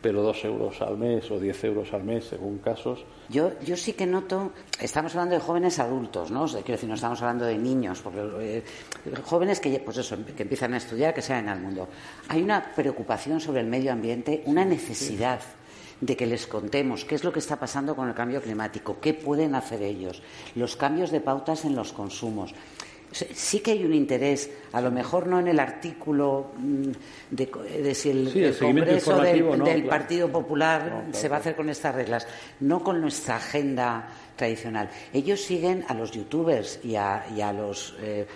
[0.00, 3.04] pero dos euros al mes o diez euros al mes, según casos.
[3.28, 6.46] Yo, yo sí que noto, estamos hablando de jóvenes adultos, ¿no?
[6.46, 8.64] quiero decir, no estamos hablando de niños, porque eh,
[9.24, 11.88] jóvenes que, pues eso, que empiezan a estudiar, que salen al mundo.
[12.28, 15.40] Hay una preocupación sobre el medio ambiente, una necesidad.
[15.98, 19.14] de que les contemos qué es lo que está pasando con el cambio climático, qué
[19.14, 20.20] pueden hacer ellos,
[20.54, 22.52] los cambios de pautas en los consumos
[23.12, 26.90] sí que hay un interés, a lo mejor no en el artículo mm,
[27.30, 32.26] de, si el, Congreso del, Partido Popular se va a hacer con estas reglas,
[32.60, 34.90] no con nuestra agenda tradicional.
[35.12, 38.26] Ellos siguen a los youtubers y a, los, eh,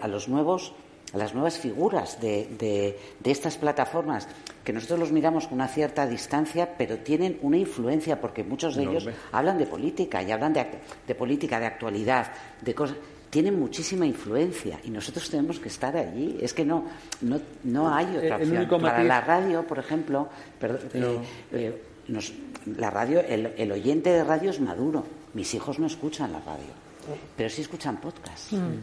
[0.00, 0.74] a los nuevos
[1.12, 4.26] a las nuevas figuras de, estas plataformas,
[4.64, 8.82] que nosotros los miramos con una cierta distancia, pero tienen una influencia, porque muchos de
[8.82, 10.66] ellos hablan de política y hablan de,
[11.06, 12.96] de política, de actualidad, de cosas
[13.30, 16.38] tienen muchísima influencia y nosotros tenemos que estar allí.
[16.40, 16.84] Es que no,
[17.22, 18.80] no, no hay otra opción.
[18.80, 20.28] Para la radio, por ejemplo,
[20.60, 21.18] eh,
[21.52, 21.82] eh,
[22.76, 25.04] la radio, el, oyente de radio es maduro.
[25.34, 26.72] Mis hijos no escuchan la radio,
[27.36, 28.52] pero sí escuchan podcast.
[28.52, 28.82] Mm.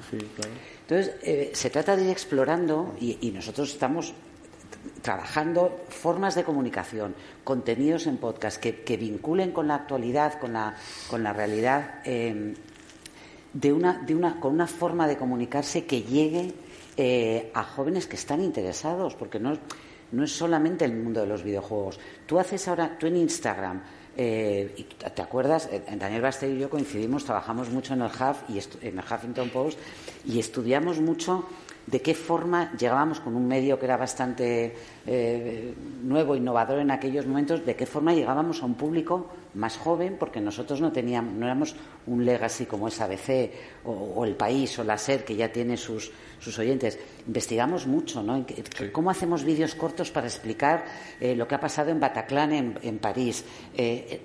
[0.82, 4.14] Entonces, eh, se trata de ir explorando y, nosotros estamos
[5.02, 10.76] trabajando formas de comunicación, contenidos en podcast que, vinculen con la actualidad, con la,
[11.10, 12.02] con la realidad
[13.54, 16.54] de una, de una, con una forma de comunicarse que llegue
[16.98, 19.58] eh, a jóvenes que están interesados, porque no,
[20.12, 22.00] no es solamente el mundo de los videojuegos.
[22.26, 23.82] Tú haces ahora, tú en Instagram,
[24.16, 25.68] eh, y ¿Te acuerdas?
[25.72, 29.50] Eh, Daniel Bastel y yo coincidimos, trabajamos mucho en el Huff y en el Huffington
[29.50, 29.80] Post
[30.26, 31.48] y estudiamos mucho
[31.88, 37.26] de qué forma llegábamos con un medio que era bastante eh, nuevo, innovador en aquellos
[37.26, 41.46] momentos, de qué forma llegábamos a un público más joven, porque nosotros no teníamos, no
[41.46, 41.76] éramos
[42.08, 43.52] un legacy como es ABC
[43.86, 46.98] o, El País o la SER, que ya tiene sus, sus oyentes.
[47.28, 48.46] Investigamos mucho, ¿no?
[48.92, 50.86] ¿Cómo hacemos vídeos cortos para explicar
[51.20, 53.44] eh, lo que ha pasado en Bataclan, en, París?
[53.76, 54.22] Eh,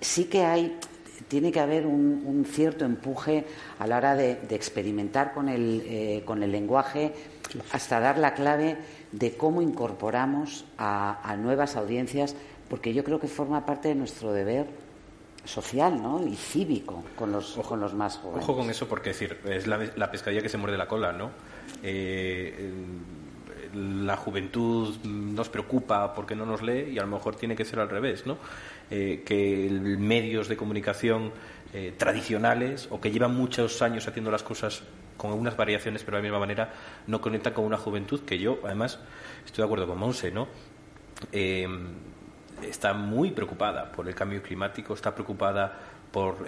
[0.00, 0.78] sí que hay
[1.28, 3.44] tiene que haber un, cierto empuje
[3.78, 7.12] a la hora de, experimentar con el, eh, con el lenguaje
[7.72, 8.76] hasta dar la clave
[9.12, 12.34] de cómo incorporamos a, nuevas audiencias,
[12.68, 14.66] porque yo creo que forma parte de nuestro deber
[15.44, 16.24] social ¿no?
[16.26, 18.44] y cívico con los, con los más jóvenes.
[18.44, 21.30] Ojo con eso, porque decir, es la, la pescadilla que se muerde la cola, ¿no?
[21.82, 22.70] Eh,
[23.74, 27.80] la juventud nos preocupa porque no nos lee y a lo mejor tiene que ser
[27.80, 28.36] al revés, ¿no?
[28.94, 31.32] Eh, que medios de comunicación
[31.72, 34.82] eh, tradicionales o que llevan muchos años haciendo las cosas
[35.16, 36.74] con algunas variaciones pero de la misma manera
[37.06, 38.98] no conectan con una juventud que yo además
[39.46, 40.46] estoy de acuerdo con Monse, ¿no?
[41.32, 41.66] Eh,
[42.62, 45.72] está muy preocupada por el cambio climático, está preocupada
[46.10, 46.46] por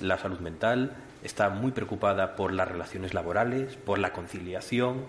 [0.00, 5.04] la salud mental, está muy preocupada por las relaciones laborales, por la conciliación,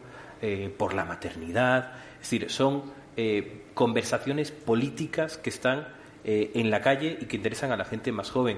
[0.78, 1.94] por la maternidad.
[2.22, 2.92] Es decir, son
[3.74, 5.97] conversaciones políticas que están
[6.30, 8.58] eh, en la calle y que interesan a la gente más joven.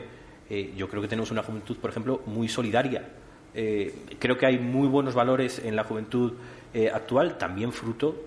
[0.49, 3.07] Eh, yo creo que tenemos una juventud, por ejemplo, muy solidaria.
[3.53, 6.33] Eh, creo que hay muy buenos valores en la juventud
[6.93, 8.25] actual, también fruto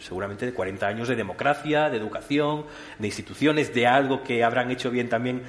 [0.00, 2.64] seguramente de 40 años de democracia, de educación,
[2.98, 5.42] de instituciones, de algo que habrán hecho bien también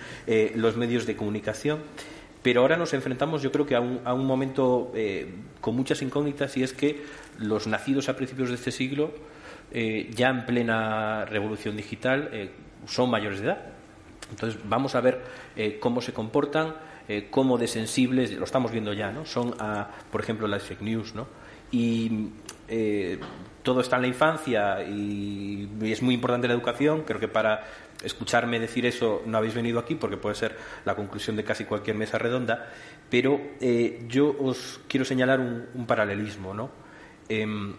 [0.53, 1.79] los medios de comunicación.
[2.43, 4.93] Pero ahora nos enfrentamos, yo creo que a un, a un momento
[5.59, 7.01] con muchas incógnitas y es que
[7.39, 9.11] los nacidos a principios de este siglo,
[9.71, 12.29] ya en plena revolución digital,
[12.87, 13.73] son mayores de edad.
[14.29, 15.21] Entonces vamos a ver
[15.55, 16.75] eh, cómo se comportan,
[17.07, 19.25] eh, cómo de sensibles, lo estamos viendo ya, ¿no?
[19.25, 21.27] Son, a, por ejemplo, las fake news, ¿no?
[21.71, 22.29] Y
[22.67, 23.19] eh,
[23.61, 27.03] todo está en la infancia y, es muy importante la educación.
[27.03, 27.63] Creo que para
[28.03, 31.95] escucharme decir eso no habéis venido aquí porque puede ser la conclusión de casi cualquier
[31.95, 32.71] mesa redonda.
[33.09, 33.39] Pero
[34.07, 36.71] yo os quiero señalar un, paralelismo, ¿no?
[37.29, 37.73] Em,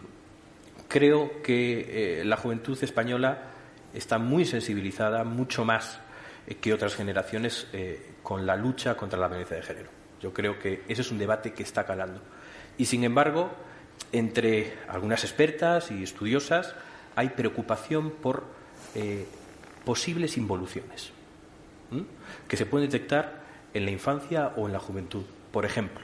[0.89, 3.54] creo que la juventud española
[3.95, 6.01] está muy sensibilizada, mucho más
[6.47, 7.67] eh, que otras generaciones
[8.23, 9.91] con la lucha contra la violencia de género.
[10.21, 12.21] Yo creo que ese es un debate que está calando.
[12.79, 13.51] Y sin embargo,
[14.13, 16.75] entre algunas expertas y estudiosas
[17.15, 18.45] hay preocupación por
[19.85, 21.13] posibles involuciones
[22.49, 23.43] que se pueden detectar
[23.75, 25.25] en la infancia o en la juventud.
[25.53, 26.01] Por ejemplo,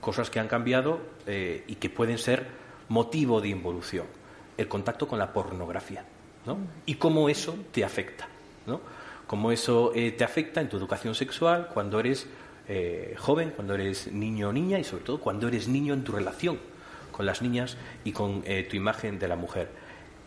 [0.00, 2.46] cosas que han cambiado eh, y que pueden ser
[2.88, 4.06] motivo de involución.
[4.56, 6.04] El contacto con la pornografía.
[6.46, 6.58] ¿No?
[6.86, 8.28] Y cómo eso te afecta.
[8.66, 8.80] ¿no?
[9.26, 12.26] Cómo eso eh, te afecta en tu educación sexual cuando eres
[12.68, 16.12] eh, joven, cuando eres niño o niña y sobre todo cuando eres niño en tu
[16.12, 16.58] relación
[17.10, 19.68] con las niñas y con tu imagen de la mujer.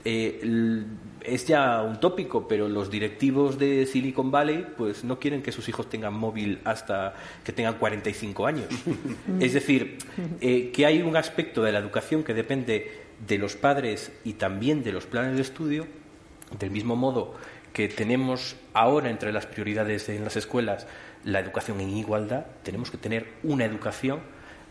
[0.08, 0.86] Eh,
[1.24, 5.68] es ya un tópico, pero los directivos de Silicon Valley pues no quieren que sus
[5.68, 8.68] hijos tengan móvil hasta que tengan 45 años.
[9.40, 9.98] es decir,
[10.42, 14.84] eh, que hay un aspecto de la educación que depende de los padres y también
[14.84, 15.88] de los planes de estudio,
[16.60, 17.36] del mismo modo
[17.74, 20.88] que tenemos ahora entre las prioridades en las escuelas
[21.26, 24.20] la educación en igualdad, tenemos que tener una educación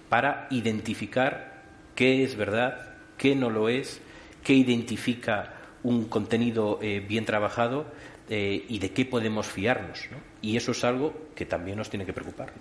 [0.09, 1.65] para identificar
[1.95, 4.01] qué es verdad, qué no lo es,
[4.43, 7.87] qué identifica un contenido eh, bien trabajado
[8.31, 10.09] eh, y de qué podemos fiarnos.
[10.41, 12.53] Y eso es algo que también nos tiene que preocupar.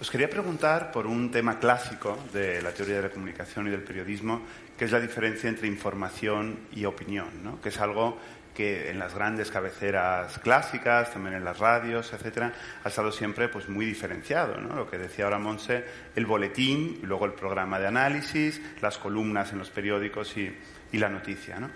[0.00, 3.82] Os quería preguntar por un tema clásico de la teoría de la comunicación y del
[3.82, 4.42] periodismo,
[4.78, 7.60] que es la diferencia entre información y opinión, ¿no?
[7.60, 8.18] que es algo
[8.58, 12.52] que en las grandes cabeceras clásicas, también en las radios, etcétera,
[12.82, 14.74] ha estado siempre pues muy diferenciado, ¿no?
[14.74, 15.84] Lo que decía ahora Monse,
[16.16, 20.52] el boletín, y luego el programa de análisis, las columnas en los periódicos y,
[20.90, 21.70] la noticia, ¿no?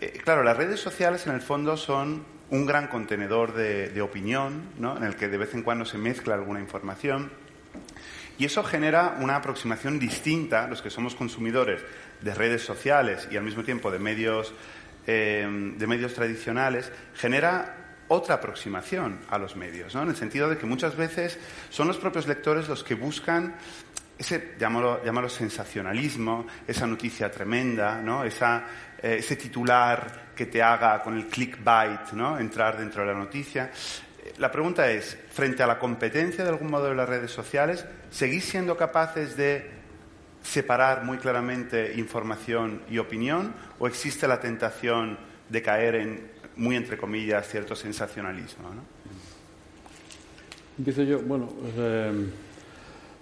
[0.00, 4.70] Eh, claro, las redes sociales en el fondo son un gran contenedor de, de opinión,
[4.80, 4.96] ¿no?
[4.96, 7.30] En el que de vez en cuando se mezcla alguna información.
[8.38, 11.82] Y eso genera una aproximación distinta, los que somos consumidores
[12.20, 14.52] de redes sociales y al mismo tiempo de medios
[15.06, 17.76] Em, de medios tradicionales genera
[18.08, 20.02] otra aproximación a los medios, ¿no?
[20.02, 21.38] en el sentido de que muchas veces
[21.70, 23.54] son los propios lectores los que buscan
[24.18, 28.24] ese, llámalo, sensacionalismo, esa noticia tremenda, ¿no?
[28.24, 28.64] esa,
[29.00, 32.36] eh, ese titular que te haga con el clickbait ¿no?
[32.36, 33.70] entrar dentro de la noticia.
[34.38, 38.44] La pregunta es, frente a la competencia de algún modo de las redes sociales, ¿seguís
[38.44, 39.70] siendo capaces de
[40.42, 45.18] separar muy claramente información y opinión o existe la tentación
[45.48, 48.68] de caer en, muy entre comillas, cierto sensacionalismo?
[48.68, 48.82] ¿no?
[50.78, 51.20] Empiezo yo.
[51.20, 52.26] Bueno, eh,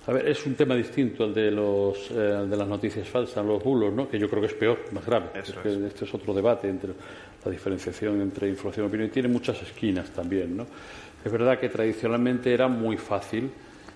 [0.07, 3.63] a ver, es un tema distinto al de, los, eh, de las noticias falsas, los
[3.63, 4.09] bulos, ¿no?
[4.09, 5.31] que yo creo que es peor, más grave.
[5.35, 6.93] Este es otro debate entre
[7.45, 10.57] la diferenciación entre información y opinión y tiene muchas esquinas también.
[10.57, 10.67] ¿no?
[11.25, 13.51] Es verdad que tradicionalmente era muy fácil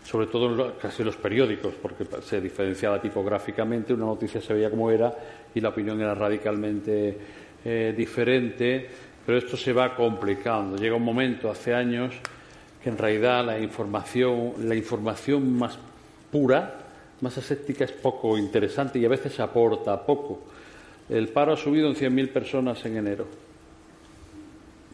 [0.08, 4.90] sobre todo en casi los periódicos, porque se diferenciaba tipográficamente, una noticia se veía como
[4.90, 5.14] era
[5.54, 7.18] y la opinión era radicalmente
[7.62, 8.88] eh, diferente,
[9.26, 10.78] pero esto se va complicando.
[10.78, 12.14] Llega un momento, hace años,
[12.82, 15.78] que en realidad la información, la información más
[16.32, 16.86] pura,
[17.20, 20.40] más aséptica, es poco interesante y a veces aporta poco.
[21.10, 23.47] El paro ha subido en 100.000 personas en enero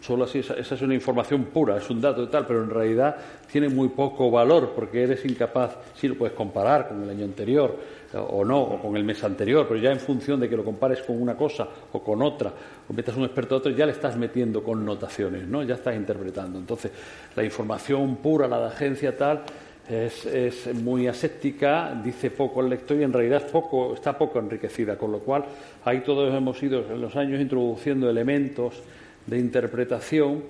[0.05, 3.17] solo así, esa, es una información pura, es un dato y tal, pero en realidad
[3.51, 7.75] tiene muy poco valor porque eres incapaz, sí lo puedes comparar con el año anterior
[8.13, 10.65] eh, o no, o con el mes anterior, pero ya en función de que lo
[10.65, 12.53] compares con una cosa o con otra,
[12.87, 15.63] o metas un experto a otro, ya le estás metiendo connotaciones, ¿no?
[15.63, 16.59] Ya estás interpretando.
[16.59, 16.93] Entonces,
[17.35, 19.43] la información pura, la de agencia tal,
[19.89, 24.39] es, es, muy aséptica, dice poco al lector y en realidad es poco, está poco
[24.39, 25.45] enriquecida, con lo cual
[25.85, 28.83] ahí todos hemos ido en los años introduciendo elementos
[29.27, 30.43] de interpretación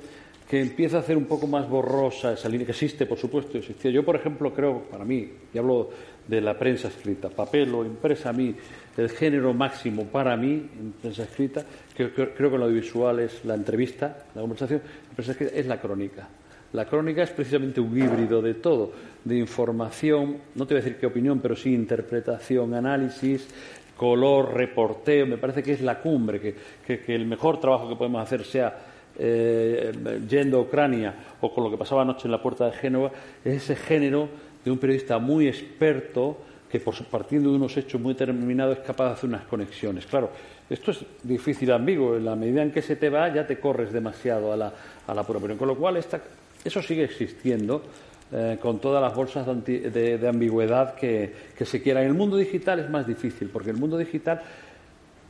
[0.48, 3.90] que empieza a hacer un poco más borrosa esa línea, que existe, por supuesto, existía.
[3.90, 5.90] Yo, por ejemplo, creo, para mí, y hablo
[6.28, 8.54] de la prensa escrita, papel o impresa, a mí,
[8.96, 11.64] el género máximo para mí, en prensa escrita,
[11.94, 15.66] que, creo que en lo audiovisual es la entrevista, la conversación, la prensa escrita es
[15.66, 16.28] la crónica.
[16.74, 18.92] La crónica es precisamente un híbrido de todo,
[19.24, 23.46] de información, no te voy a decir qué opinión, pero sí interpretación, análisis,
[23.96, 28.44] color, reporteo, me parece que es la cumbre, que, el mejor trabajo que podemos hacer
[28.44, 28.76] sea
[29.18, 29.92] eh,
[30.28, 33.10] yendo a Ucrania o con lo que pasaba anoche en la puerta de Génova,
[33.44, 34.28] es ese género
[34.64, 36.38] de un periodista muy experto
[36.70, 40.06] que por, partiendo de unos hechos muy determinados es capaz de hacer unas conexiones.
[40.06, 40.30] Claro,
[40.68, 43.92] esto es difícil ambiguo, en la medida en que se te va ya te corres
[43.92, 44.72] demasiado a la,
[45.06, 47.82] a la pura opinión, con lo cual eso sigue existiendo
[48.32, 51.32] eh, con todas las bolsas de, ambigüedad que,
[51.64, 52.02] se quiera.
[52.02, 54.40] En el mundo digital es más difícil, porque el mundo digital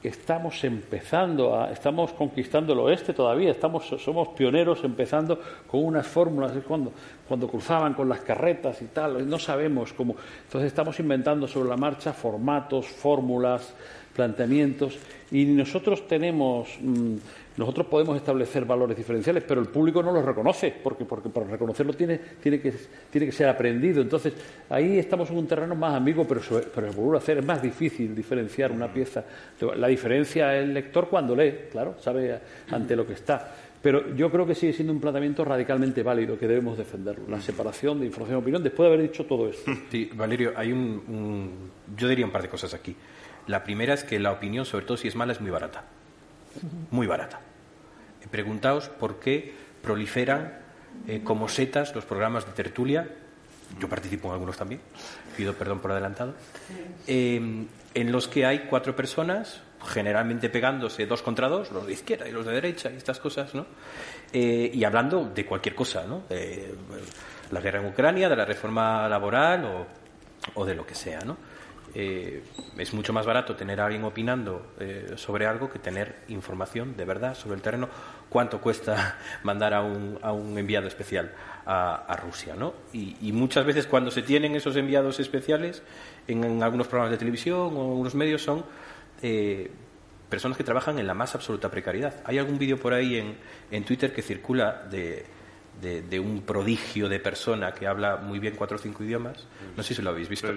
[0.02, 6.52] estamos empezando, a, estamos conquistando el oeste todavía, estamos, somos pioneros empezando con unas fórmulas,
[6.66, 6.92] cuando,
[7.26, 10.14] cuando cruzaban con las carretas y tal, no sabemos cómo.
[10.44, 13.74] Entonces estamos inventando sobre la marcha formatos, fórmulas
[14.14, 14.96] planteamientos
[15.30, 17.16] y nosotros tenemos mm,
[17.56, 21.92] nosotros podemos establecer valores diferenciales, pero el público no los reconoce, porque, porque para reconocerlo
[21.92, 22.72] tiene, tiene, que,
[23.10, 24.02] tiene que ser aprendido.
[24.02, 24.32] Entonces,
[24.68, 26.40] ahí estamos en un terreno más ambiguo, pero,
[26.74, 29.24] pero vuelvo a hacer, es más difícil diferenciar una pieza.
[29.76, 32.40] La diferencia es el lector cuando lee, claro, sabe
[32.70, 33.54] ante lo que está.
[33.84, 38.00] Pero yo creo que sigue siendo un planteamiento radicalmente válido que debemos defenderlo, la separación
[38.00, 39.70] de información y opinión, después de haber dicho todo esto.
[39.90, 42.96] Sí, Valerio, hay un, yo diría un par de cosas aquí.
[43.46, 45.84] La primera es que la opinión, sobre todo si es mala, es muy barata.
[46.90, 47.40] Muy barata.
[48.30, 50.58] Preguntaos por qué proliferan
[51.06, 53.08] eh, como setas los programas de tertulia.
[53.78, 54.80] Yo participo en algunos también,
[55.36, 56.34] pido perdón por adelantado.
[57.06, 62.28] Eh, en los que hay cuatro personas, generalmente pegándose dos contra dos, los de izquierda
[62.28, 63.66] y los de derecha y estas cosas, ¿no?
[64.32, 66.22] Eh, y hablando de cualquier cosa, ¿no?
[66.28, 66.74] De
[67.50, 69.86] la guerra en Ucrania, de la reforma laboral o,
[70.54, 71.36] o de lo que sea, ¿no?
[71.96, 72.42] Eh,
[72.76, 77.04] es mucho más barato tener a alguien opinando eh, sobre algo que tener información de
[77.04, 77.88] verdad sobre el terreno.
[78.28, 81.32] ¿Cuánto cuesta mandar a un, a un enviado especial
[81.66, 82.56] a, Rusia?
[82.56, 82.74] ¿no?
[82.92, 85.82] Y, muchas veces cuando se tienen esos enviados especiales
[86.26, 88.64] en, algunos programas de televisión o en algunos medios son
[89.22, 89.70] eh,
[90.28, 92.14] personas que trabajan en la más absoluta precariedad.
[92.24, 93.36] Hay algún vídeo por ahí en,
[93.70, 95.26] en Twitter que circula de
[95.80, 99.46] de, un prodigio de persona que habla muy bien cuatro o cinco idiomas,
[99.76, 100.48] no sé si lo habéis visto,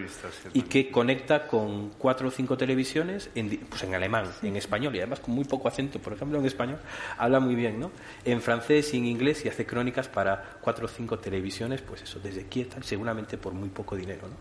[0.54, 5.00] y que conecta con cuatro o cinco televisiones en, pues en alemán, en español, y
[5.00, 6.80] además con muy poco acento, por ejemplo en español,
[7.18, 7.92] habla muy bien, ¿no?
[8.24, 12.20] En francés y en inglés y hace crónicas para cuatro o cinco televisiones, pues eso,
[12.20, 14.36] desde Kiev, seguramente por muy poco dinero, ¿no?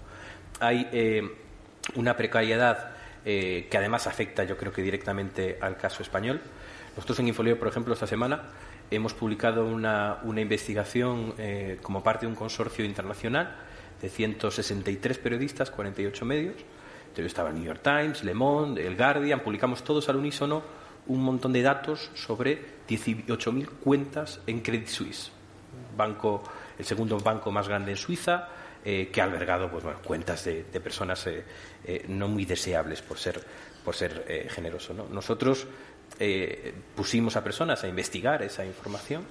[0.61, 1.23] Hay eh,
[1.97, 2.93] una precariedad
[3.25, 6.41] eh, que además afecta, yo creo que directamente al caso español.
[6.95, 8.45] Nosotros en Infolio, por ejemplo, esta semana
[8.91, 13.57] hemos publicado una, investigación eh, como parte de un consorcio internacional
[14.01, 16.57] de 163 periodistas, 48 medios.
[17.09, 20.63] Entonces estaba el New York Times, Le Monde, el Guardian, publicamos todos al unísono
[21.07, 25.31] un montón de datos sobre 18.000 cuentas en Credit Suisse,
[25.97, 26.43] banco,
[26.79, 28.49] el segundo banco más grande en Suiza,
[28.85, 33.43] eh, que ha albergado pues, bueno, cuentas de, personas eh, no muy deseables por ser,
[33.85, 34.93] por ser generoso.
[34.93, 35.07] ¿no?
[35.09, 35.67] Nosotros
[36.19, 39.25] eh, pusimos a personas a investigar esa información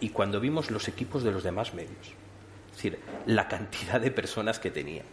[0.00, 2.12] y cuando vimos los equipos de los demás medios,
[2.70, 5.06] es decir, la cantidad de personas que tenían.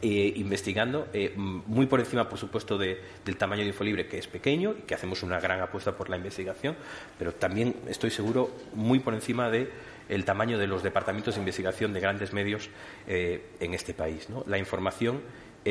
[0.00, 4.76] Eh, investigando, eh, muy por encima, por supuesto, del tamaño de Infolibre, que es pequeño
[4.78, 6.76] y que hacemos una gran apuesta por la investigación,
[7.18, 9.70] pero también estoy seguro muy por encima del
[10.08, 12.70] el tamaño de los departamentos de investigación de grandes medios
[13.08, 14.28] en este país.
[14.46, 15.20] La información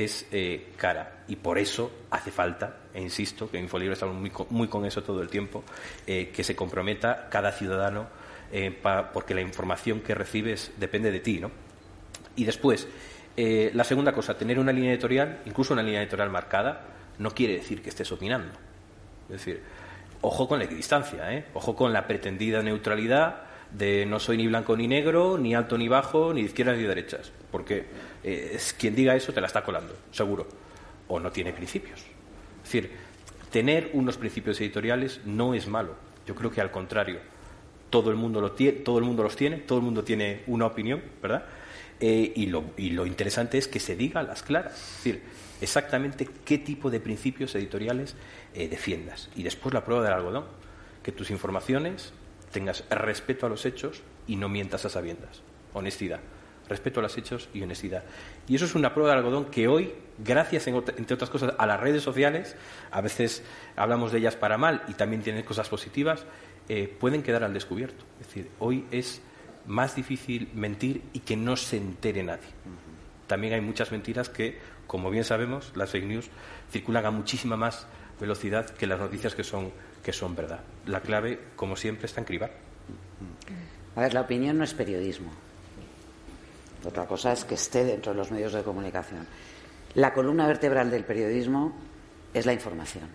[0.04, 4.16] es eh, cara y por eso hace falta, e insisto, que Infolibre estamos
[4.50, 5.64] muy, con eso todo el tiempo,
[6.06, 8.08] eh, que se comprometa cada ciudadano
[8.52, 8.72] eh,
[9.14, 11.52] porque la información que recibes depende de ti, ¿no?
[12.36, 12.88] Y después,
[13.36, 16.86] la segunda cosa, tener una línea editorial, incluso una línea editorial marcada,
[17.20, 18.54] no quiere decir que estés opinando.
[19.30, 19.62] Es decir,
[20.22, 21.46] ojo con la equidistancia, ¿eh?
[21.54, 25.88] ojo con la pretendida neutralidad de no soy ni blanco ni negro, ni alto ni
[25.88, 27.86] bajo, ni de izquierdas ni de derechas, porque
[28.24, 30.48] eh, quien diga eso te la está colando, seguro,
[31.08, 32.00] o no tiene principios.
[32.00, 32.92] Es decir,
[33.52, 35.96] tener unos principios editoriales no es malo,
[36.26, 37.20] yo creo que al contrario,
[37.90, 40.66] todo el mundo, lo tiene, todo el mundo los tiene, todo el mundo tiene una
[40.66, 41.46] opinión, ¿verdad?
[42.00, 45.24] Eh, y, lo, y, lo, interesante es que se diga a las claras, es decir,
[45.62, 48.16] exactamente qué tipo de principios editoriales
[48.54, 49.30] eh, defiendas.
[49.36, 50.46] Y después la prueba del algodón,
[51.02, 52.12] que tus informaciones
[52.52, 55.42] tengas respeto a los hechos y no mientas a sabiendas.
[55.74, 56.20] Honestidad.
[56.70, 58.04] Respeto a los hechos y honestidad.
[58.48, 61.80] Y eso es una prueba de algodón que hoy, gracias, entre otras cosas, a las
[61.80, 62.56] redes sociales,
[62.92, 63.44] a veces
[63.76, 66.26] hablamos de ellas para mal y también tienen cosas positivas,
[66.70, 68.04] eh, pueden quedar al descubierto.
[68.20, 69.22] Es decir, hoy es
[69.66, 72.48] más difícil mentir y que no se entere nadie.
[73.28, 74.58] También hay muchas mentiras que,
[74.88, 76.30] como bien sabemos, las fake news
[76.72, 77.88] circulan a muchísima más
[78.20, 79.72] velocidad que las noticias que son
[80.08, 80.62] que son verdad.
[80.86, 82.52] La clave, como siempre, está en cribar.
[83.94, 85.32] A ver, la opinión no es periodismo.
[86.88, 89.28] Otra cosa es que esté dentro de los medios de comunicación.
[89.96, 91.74] La columna vertebral del periodismo
[92.34, 93.10] es la información.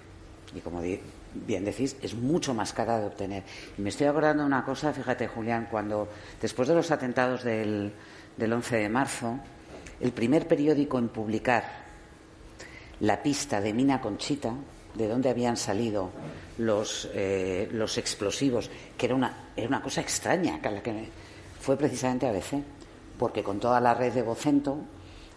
[0.54, 3.44] Y como bien decís, es mucho más cara de obtener.
[3.78, 6.08] Y me estoy acordando de una cosa, fíjate, Julián, cuando
[6.40, 7.92] después de los atentados del,
[8.36, 9.38] del 11 de marzo,
[10.00, 11.64] el primer periódico en publicar
[13.00, 14.54] la pista de Mina Conchita
[14.94, 16.10] de dónde habían salido
[16.58, 20.60] los, eh, los explosivos, que era una, era una cosa extraña,
[21.58, 22.62] fue precisamente ABC,
[23.18, 24.78] porque con toda la red de Vocento,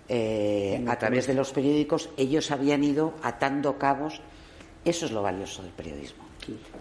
[0.07, 4.21] eh, a través de los periódicos, ellos habían ido atando cabos.
[4.83, 6.25] Eso es lo valioso del periodismo.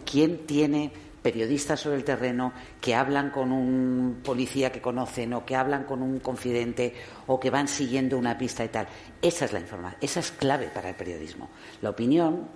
[0.04, 0.92] ¿Quién tiene
[1.24, 6.02] periodistas sobre el terreno que hablan con un policía que conocen o que hablan con
[6.02, 6.92] un confidente
[7.26, 8.86] o que van siguiendo una pista y tal.
[9.22, 11.48] Esa es la información, esa es clave para el periodismo.
[11.80, 12.46] La opinión,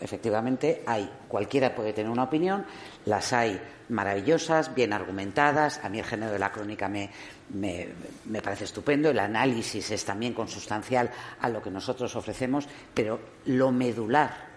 [0.00, 1.10] efectivamente, hay.
[1.28, 2.64] Cualquiera puede tener una opinión,
[3.04, 5.80] las hay maravillosas, bien argumentadas.
[5.82, 7.10] A mí el género de la crónica me,
[7.54, 9.10] me, parece estupendo.
[9.10, 14.48] El análisis es también consustancial a lo que nosotros ofrecemos, pero lo medular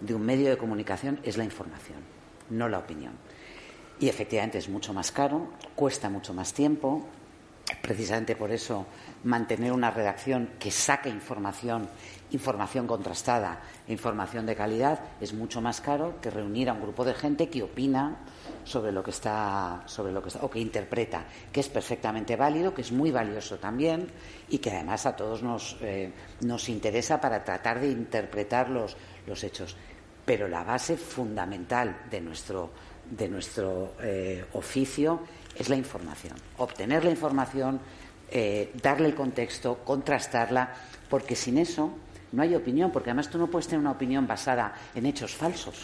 [0.00, 2.14] de un medio de comunicación es la información
[2.50, 3.12] no la opinión.
[4.00, 7.06] Y efectivamente es mucho más caro, cuesta mucho más tiempo.
[7.80, 8.86] Precisamente por eso
[9.24, 11.88] mantener una redacción que saque información,
[12.34, 17.14] información contrastada, información de calidad, es mucho más caro que reunir a un grupo de
[17.14, 18.18] gente que opina
[18.64, 22.74] sobre lo que está, sobre lo que está, o que interpreta, que es perfectamente válido,
[22.74, 24.08] que es muy valioso también
[24.48, 26.12] y que además a todos nos, eh,
[26.42, 29.76] nos interesa para tratar de interpretar los, los hechos
[30.24, 32.70] pero la base fundamental de nuestro,
[33.10, 35.20] de nuestro eh, oficio
[35.54, 36.34] es la información.
[36.58, 37.80] Obtener la información,
[38.30, 40.74] eh, darle el contexto, contrastarla,
[41.08, 41.92] porque sin eso
[42.34, 45.82] no hay opinión, porque además tú no puedes tener una opinión basada en hechos falsos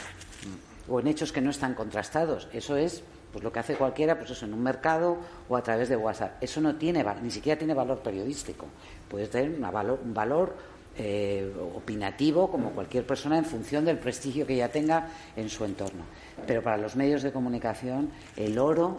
[0.88, 2.48] o en hechos que no están contrastados.
[2.52, 5.16] Eso es pues lo que hace cualquiera, pues eso, en un mercado
[5.48, 6.42] o a través de WhatsApp.
[6.42, 8.66] Eso no tiene, ni siquiera tiene valor periodístico.
[9.08, 10.56] Puede tener un valor
[10.98, 16.02] eh, opinativo como cualquier persona en función del prestigio que ya tenga en su entorno.
[16.46, 18.96] Pero para los medios de comunicación, el oro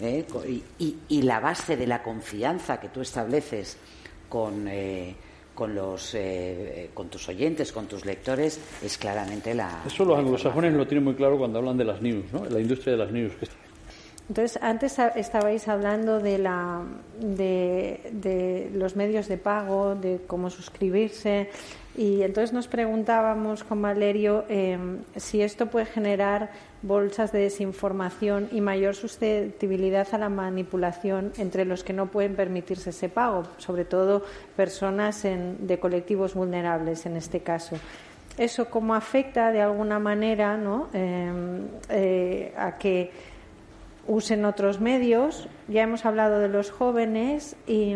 [0.00, 0.26] eh,
[0.78, 3.76] y, la base de la confianza que tú estableces
[4.28, 5.14] con, eh,
[5.58, 6.16] con, los,
[6.94, 9.82] con tus oyentes, con tus lectores, es claramente la.
[9.84, 12.44] Eso los anglosajones lo tienen muy claro cuando hablan de las news, ¿no?
[12.44, 13.32] la industria de las news.
[14.28, 16.82] Entonces, antes estabais hablando de, la,
[17.18, 21.50] de, los medios de pago, de cómo suscribirse,
[21.98, 28.60] y entonces nos preguntábamos con Valerio em, si esto puede generar bolsas de desinformación y
[28.60, 34.22] mayor susceptibilidad a la manipulación entre los que no pueden permitirse ese pago, sobre todo
[34.56, 37.76] personas de colectivos vulnerables en este caso
[38.36, 40.88] eso cómo afecta de alguna manera ¿no?
[40.92, 43.10] Em, eh, a que
[44.06, 45.48] usen otros medios.
[45.66, 47.94] Ya hemos hablado de los jóvenes y,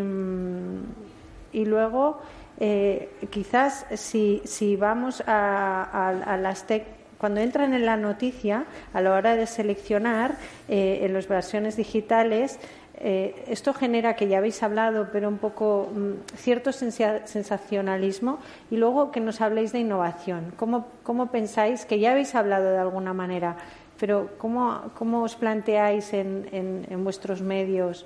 [1.53, 2.19] y luego
[2.65, 6.85] eh, quizás si, vamos a, las tech
[7.17, 10.35] cuando entran en la noticia, a la hora de seleccionar
[10.69, 12.59] eh, en las versiones digitales,
[12.95, 18.39] eh, esto genera, que ya habéis hablado, pero un poco mm, cierto sensacionalismo
[18.71, 20.53] y luego que nos habléis de innovación.
[20.55, 23.57] ¿Cómo, ¿Cómo pensáis que ya habéis hablado de alguna manera
[23.99, 28.05] pero ¿cómo, cómo os planteáis en, en, vuestros medios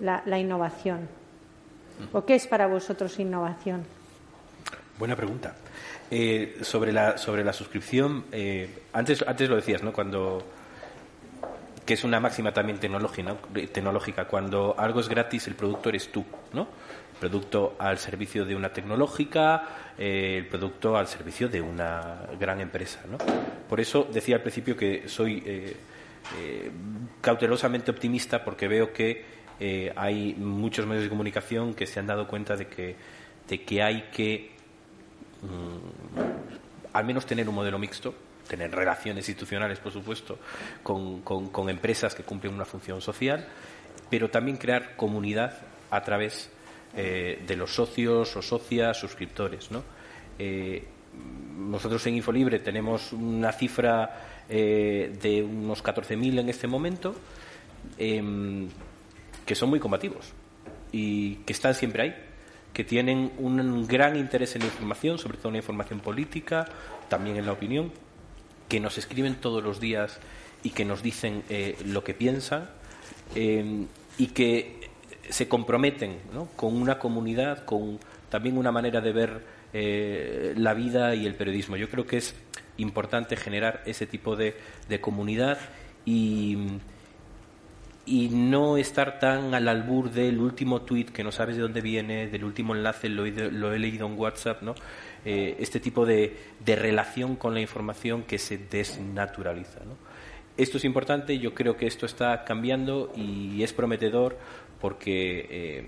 [0.00, 1.08] la, innovación?
[2.12, 3.97] ¿O qué es para vosotros innovación?
[4.98, 5.54] Buena pregunta.
[6.10, 9.92] Eh, sobre, la, sobre la suscripción, eh, antes, antes lo decías, ¿no?
[9.92, 10.44] Cuando
[11.88, 14.26] que es una máxima también tecnológica.
[14.26, 16.22] Cuando algo es gratis, el producto eres tú,
[16.52, 16.68] ¿no?
[17.18, 23.00] producto al servicio de una tecnológica, eh, el producto al servicio de una gran empresa.
[23.10, 23.18] ¿no?
[23.68, 25.76] Por eso decía al principio que soy eh,
[26.38, 26.70] eh,
[27.20, 29.38] cautelosamente optimista porque veo que
[29.96, 32.94] hay muchos medios de comunicación que se han dado cuenta de que,
[33.48, 34.52] de que hay que
[35.42, 38.14] mm, al menos tener un modelo mixto,
[38.48, 40.38] tener relaciones institucionales, por supuesto,
[40.82, 43.46] con, empresas que cumplen una función social,
[44.10, 45.58] pero también crear comunidad
[45.90, 46.50] a través
[46.96, 49.70] eh, de los socios o socias suscriptores.
[49.70, 49.84] ¿no?
[50.38, 50.84] Eh,
[51.56, 57.14] nosotros en Infolibre tenemos una cifra eh, de unos 14.000 en este momento
[57.98, 58.68] em,
[59.44, 60.32] que son muy combativos
[60.90, 62.14] y que están siempre ahí,
[62.78, 66.68] que tienen un gran interés en la información, sobre todo en la información política,
[67.08, 67.90] también en la opinión,
[68.68, 70.20] que nos escriben todos los días
[70.62, 71.42] y que nos dicen
[71.86, 72.70] lo que piensan
[73.34, 74.90] em, y que
[75.28, 76.18] se comprometen
[76.54, 77.98] con una comunidad, con
[78.30, 81.76] también una manera de ver eh, la vida y el periodismo.
[81.76, 82.36] Yo creo que es
[82.76, 84.54] importante generar ese tipo de,
[85.00, 85.58] comunidad
[86.06, 86.78] y,
[88.08, 92.28] y, no estar tan al albur del último tweet que no sabes de dónde viene,
[92.28, 94.74] del último enlace, lo he, leído en WhatsApp, ¿no?
[95.24, 99.80] Eh, este tipo de, relación con la información que se desnaturaliza.
[100.56, 104.36] Esto es importante, yo creo que esto está cambiando y es prometedor
[104.80, 105.86] porque eh,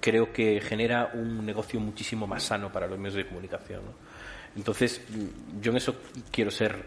[0.00, 3.80] creo que genera un negocio muchísimo más sano para los medios de comunicación.
[4.56, 5.96] Entonces, mm, yo en eso
[6.30, 6.84] quiero ser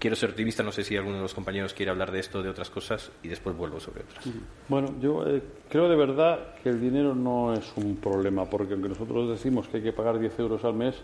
[0.00, 0.64] quiero ser optimista.
[0.64, 3.28] No sé si alguno de los compañeros quiere hablar de esto, de otras cosas, y
[3.28, 4.24] después vuelvo sobre otras.
[4.68, 8.88] Bueno, yo eh, creo de verdad que el dinero no es un problema, porque aunque
[8.88, 10.96] nosotros decimos que hay que pagar 10 euros al mes,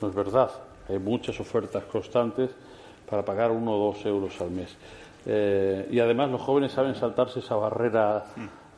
[0.00, 0.50] no es verdad.
[0.88, 2.50] Hay muchas ofertas constantes
[3.08, 4.74] para pagar uno o dos euros al mes.
[5.26, 8.24] Eh, y además los jóvenes saben saltarse esa barrera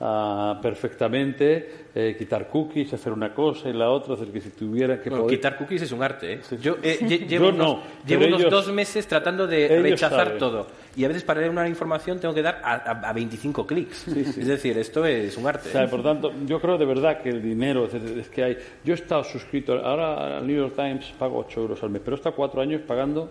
[0.05, 5.01] ah, perfectamente, eh, quitar cookies, hacer una cosa y la otra, hacer que si tuviera
[5.01, 6.33] que Bueno, poder- quitar cookies es un arte.
[6.35, 6.41] ¿eh?
[6.61, 10.25] Yo, eh, lle- llevo Yo unos, no, llevo unos ellos- dos meses tratando de rechazar
[10.25, 10.39] saben.
[10.39, 10.67] todo.
[10.97, 14.09] Y a veces para leer una información tengo que dar a, a- a 25 clics.
[14.09, 15.69] Es decir, esto es un arte.
[15.69, 15.89] O sea, ¿eh?
[15.89, 18.59] por tanto, yo creo de verdad que el dinero es, que hay.
[18.85, 22.17] Yo he estado suscrito, ahora al New York Times pago 8 euros al mes, pero
[22.17, 23.31] he estado cuatro años pagando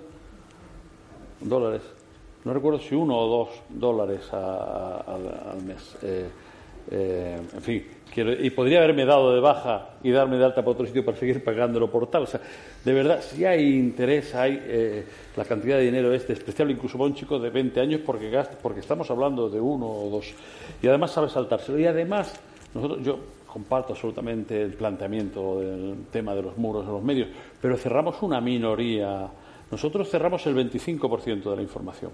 [1.42, 1.82] dólares.
[2.44, 5.04] No recuerdo si uno o dos dólares a-
[5.52, 5.96] al mes.
[6.02, 6.26] Eh,
[6.90, 7.84] eh, en fin,
[8.16, 11.44] y podría haberme dado de baja y darme de alta para otro sitio para seguir
[11.44, 12.24] pagándolo por tal.
[12.24, 12.42] O sea,
[12.84, 15.06] de verdad, si hay interés, hay eh,
[15.38, 18.58] la cantidad de dinero es despreciable, incluso para un chico de 20 años, porque, gasta,
[18.62, 20.34] porque estamos hablando de uno o dos.
[20.82, 21.80] Y además sabe saltárselo.
[21.80, 22.38] Y además,
[22.74, 27.30] nosotros, yo comparto absolutamente el planteamiento del tema de los muros en los medios,
[27.62, 29.30] pero cerramos una minoría.
[29.70, 32.12] Nosotros cerramos el 25% de la información.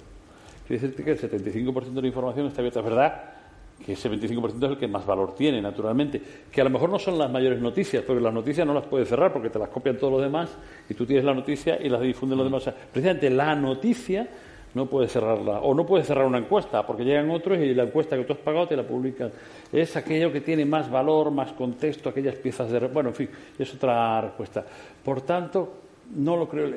[0.68, 2.82] Quiere decir que el 75% de la información está abierta.
[2.82, 3.37] Verdad
[3.86, 6.22] que ese 25% es el que más valor tiene, naturalmente.
[6.52, 9.08] Que a lo mejor no son las mayores noticias, porque las noticias no las puedes
[9.08, 10.50] cerrar porque te las copian todos los demás
[10.90, 12.64] y tú tienes la noticia y las difunden los demás.
[12.64, 14.28] O sea, precisamente la noticia
[14.74, 15.60] no puedes cerrarla.
[15.62, 18.40] O no puedes cerrar una encuesta, porque llegan otros y la encuesta que tú has
[18.40, 19.32] pagado te la publican.
[19.72, 22.80] Es aquello que tiene más valor, más contexto, aquellas piezas de...
[22.88, 24.66] Bueno, en fin, es otra respuesta.
[25.04, 25.74] Por tanto,
[26.16, 26.70] no lo creo.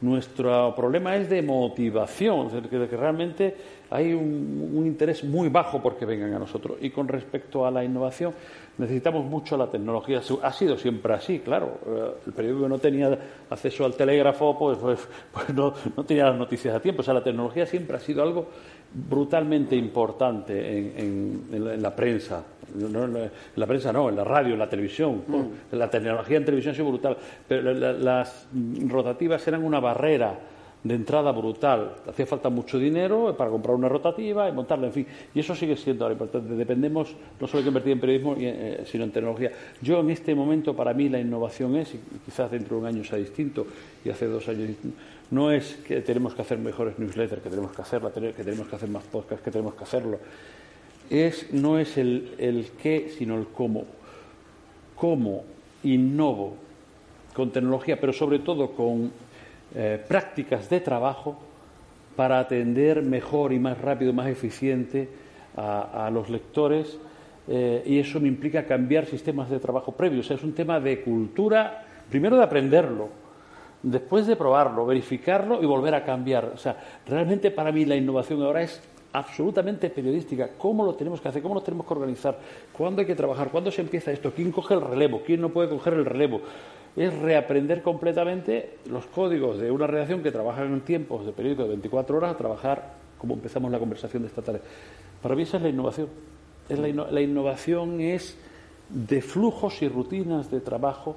[0.00, 3.56] Nuestro problema es de motivación, es decir, que realmente
[3.90, 6.78] hay un, un interés muy bajo porque vengan a nosotros.
[6.80, 8.32] Y con respecto a la innovación,
[8.78, 10.20] necesitamos mucho la tecnología.
[10.42, 11.78] Ha sido siempre así, claro.
[11.86, 13.16] Eh, El periódico no tenía
[13.50, 17.02] acceso al telégrafo, pues, pues, pues no, no tenía las noticias a tiempo.
[17.02, 18.46] O sea, la tecnología siempre ha sido algo
[18.92, 22.44] brutalmente importante en, en- en la, en la prensa.
[22.74, 25.22] No, en la prensa no, en la radio, en la televisión.
[25.72, 27.16] La tecnología en televisión ha sido brutal.
[27.46, 30.38] Pero la- la- las mm, rotativas eran una barrera
[30.84, 31.94] de entrada brutal.
[32.06, 35.06] Hacía falta mucho dinero para comprar una rotativa y montarla, en fin.
[35.34, 36.54] Y eso sigue siendo ahora importante.
[36.54, 39.50] Dependemos no solo de que invertir en periodismo, eh, sino en tecnología.
[39.80, 43.02] Yo en este momento, para mí, la innovación es, y quizás dentro de un año
[43.02, 43.66] sea distinto,
[44.04, 44.70] y hace dos años
[45.30, 48.76] no es que tenemos que hacer mejores newsletters, que tenemos que hacerla, que tenemos que
[48.76, 50.18] hacer más podcasts, que tenemos que hacerlo.
[51.08, 53.86] Es, no es el, el qué, sino el cómo.
[54.96, 55.44] Cómo
[55.82, 56.56] innovo
[57.34, 59.10] con tecnología, pero sobre todo con
[59.74, 61.36] eh, prácticas de trabajo
[62.16, 65.08] para atender mejor y más rápido, más eficiente
[65.56, 66.98] a, los lectores.
[67.46, 70.26] eh, y eso me implica cambiar sistemas de trabajo previos.
[70.26, 73.08] O sea, es un tema de cultura, primero de aprenderlo,
[73.82, 76.46] después de probarlo, verificarlo y volver a cambiar.
[76.54, 78.80] O sea, realmente para mí la innovación ahora es
[79.12, 80.50] absolutamente periodística.
[80.58, 81.42] ¿Cómo lo tenemos que hacer?
[81.42, 82.36] ¿Cómo lo tenemos que organizar?
[82.72, 83.50] ¿Cuándo hay que trabajar?
[83.50, 84.32] ¿Cuándo se empieza esto?
[84.32, 85.22] ¿Quién coge el relevo?
[85.24, 86.40] ¿Quién no puede coger el relevo?
[86.96, 91.70] Es reaprender completamente los códigos de una redacción que trabaja en tiempos de periódico de
[91.70, 94.60] 24 horas a trabajar como empezamos la conversación de esta tarde.
[95.22, 96.08] Para mí esa es la innovación.
[96.68, 98.38] Es la, la innovación es
[98.88, 101.16] de flujos y rutinas de trabajo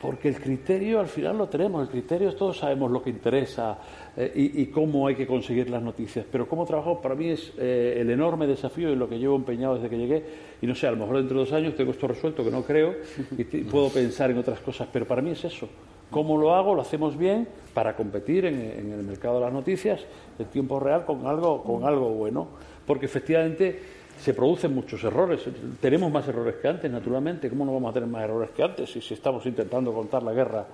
[0.00, 3.78] porque el criterio al final lo tenemos, el criterio todos sabemos lo que interesa
[4.16, 7.98] eh, y, cómo hay que conseguir las noticias, pero cómo trabajamos para mí es eh,
[8.00, 10.24] el enorme desafío y lo que llevo empeñado desde que llegué.
[10.62, 12.62] Y no sé, a lo mejor dentro de dos años tengo esto resuelto que no
[12.62, 12.94] creo
[13.36, 15.68] y puedo pensar en otras cosas, pero para mí es eso,
[16.10, 20.00] cómo lo hago, lo hacemos bien para competir en, en el mercado de las noticias
[20.38, 22.48] en tiempo real con algo, con algo bueno,
[22.86, 25.42] porque efectivamente se producen muchos errores.
[25.80, 27.48] Tenemos más errores que antes, naturalmente.
[27.48, 30.32] ¿Cómo no vamos a tener más errores que antes si, si estamos intentando contar la
[30.32, 30.66] guerra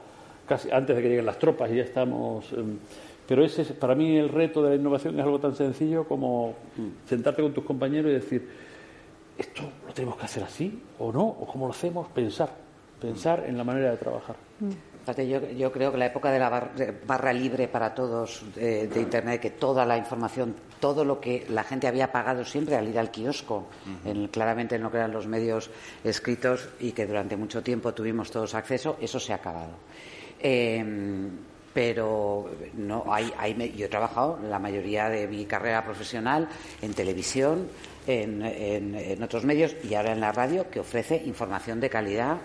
[0.47, 2.51] casi antes de que lleguen las tropas y ya estamos.
[2.53, 2.79] em,
[3.27, 6.55] pero ese es, para mí el reto de la innovación es algo tan sencillo como
[7.07, 8.49] sentarte con tus compañeros y decir,
[9.37, 11.27] ¿esto lo tenemos que hacer así o no?
[11.27, 12.07] ¿O cómo lo hacemos?
[12.09, 12.51] Pensar.
[13.01, 14.37] Pensar en la manera de trabajar.
[14.59, 16.49] Fíjate, yo, yo creo que la época de la
[17.07, 21.63] barra libre para todos eh, de Internet, que toda la información, todo lo que la
[21.65, 23.67] gente había pagado siempre al ir al kiosco,
[24.05, 25.71] en- claramente en lo que eran los medios
[26.05, 29.73] escritos y que durante mucho tiempo tuvimos todos acceso, eso se ha acabado.
[30.41, 31.29] Eh,
[31.73, 36.49] pero no hay, hay yo he trabajado la mayoría de mi carrera profesional
[36.81, 37.69] en televisión,
[38.07, 42.39] en, en- en otros medios y ahora en la radio que ofrece información de calidad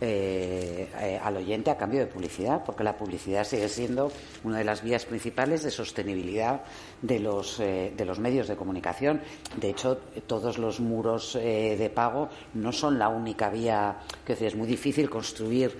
[0.00, 4.10] eh, eh, al oyente a cambio de publicidad, porque la publicidad sigue siendo
[4.42, 6.62] una de las vías principales de sostenibilidad
[7.00, 9.20] de los, eh, de los medios de comunicación.
[9.56, 14.54] De hecho, todos los muros eh, de pago no son la única vía, que es
[14.56, 15.78] muy difícil construir,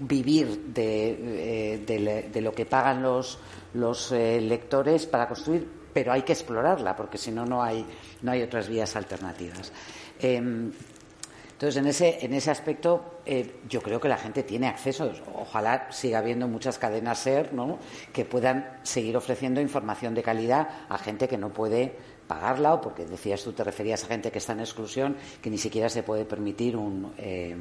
[0.00, 3.38] vivir de, lo que pagan los,
[3.74, 7.84] los lectores para construir, pero hay que explorarla, porque si no, no hay,
[8.22, 9.72] no hay otras vías alternativas.
[10.20, 10.72] Em,
[11.58, 15.10] Entonces, en ese, en ese aspecto, eh, yo creo que la gente tiene acceso.
[15.34, 17.80] Ojalá siga habiendo muchas cadenas SER ¿no?
[18.12, 21.96] que puedan seguir ofreciendo información de calidad a gente que no puede
[22.28, 25.58] pagarla o porque decías tú, te referías a gente que está en exclusión, que ni
[25.58, 27.56] siquiera se puede permitir un, eh,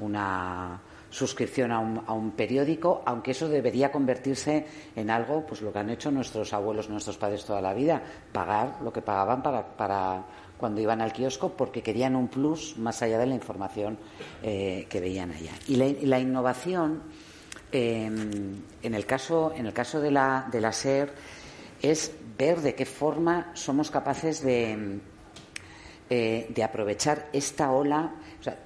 [0.00, 5.72] una suscripción a un, a un, periódico, aunque eso debería convertirse en algo, pues lo
[5.72, 8.02] que han hecho nuestros abuelos, nuestros padres toda la vida,
[8.32, 10.24] pagar lo que pagaban para, para
[10.64, 13.98] cuando iban al kiosco porque querían un plus más allá de la información
[14.42, 15.52] eh, que veían allá.
[15.68, 17.02] Y la, innovación,
[17.70, 21.12] eh, en, el caso, en el caso de la, de la SER,
[21.82, 25.00] es ver de qué forma somos capaces de,
[26.08, 28.14] eh, de aprovechar esta ola.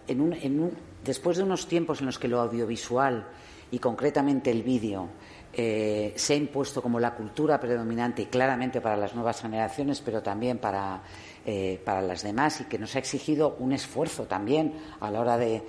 [0.07, 0.70] en un,
[1.05, 3.26] después de unos tiempos en los que lo audiovisual
[3.72, 5.09] y concretamente el vídeo
[5.53, 10.59] se ha impuesto como la cultura predominante y claramente para las nuevas generaciones, pero también
[10.59, 11.03] para,
[11.51, 15.38] eh, para las demás y que nos ha exigido un esfuerzo también a la hora
[15.38, 15.62] de,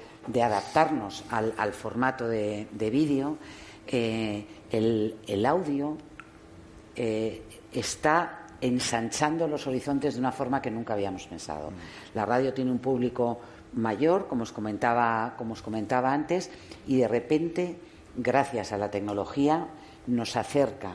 [0.44, 3.38] adaptarnos al, formato de, vídeo,
[3.88, 5.96] eh, el, audio
[7.72, 11.72] está ensanchando los horizontes de una forma que nunca habíamos pensado.
[12.14, 13.40] La radio tiene un público
[13.72, 16.52] mayor, como os comentaba, como os comentaba antes,
[16.88, 17.78] y de repente
[18.18, 19.68] gracias a la tecnología,
[20.08, 20.92] nos acerca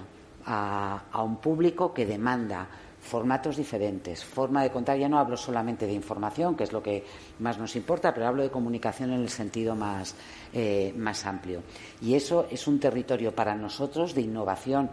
[0.47, 2.69] a, un público que demanda
[3.05, 4.99] formatos diferentes, forma de contar.
[4.99, 7.05] Ya no hablo solamente de información, que es lo que
[7.39, 10.15] más nos importa, pero hablo de comunicación en el sentido más,
[10.53, 11.63] eh, más amplio.
[12.01, 14.91] Y eso es un territorio para nosotros de innovación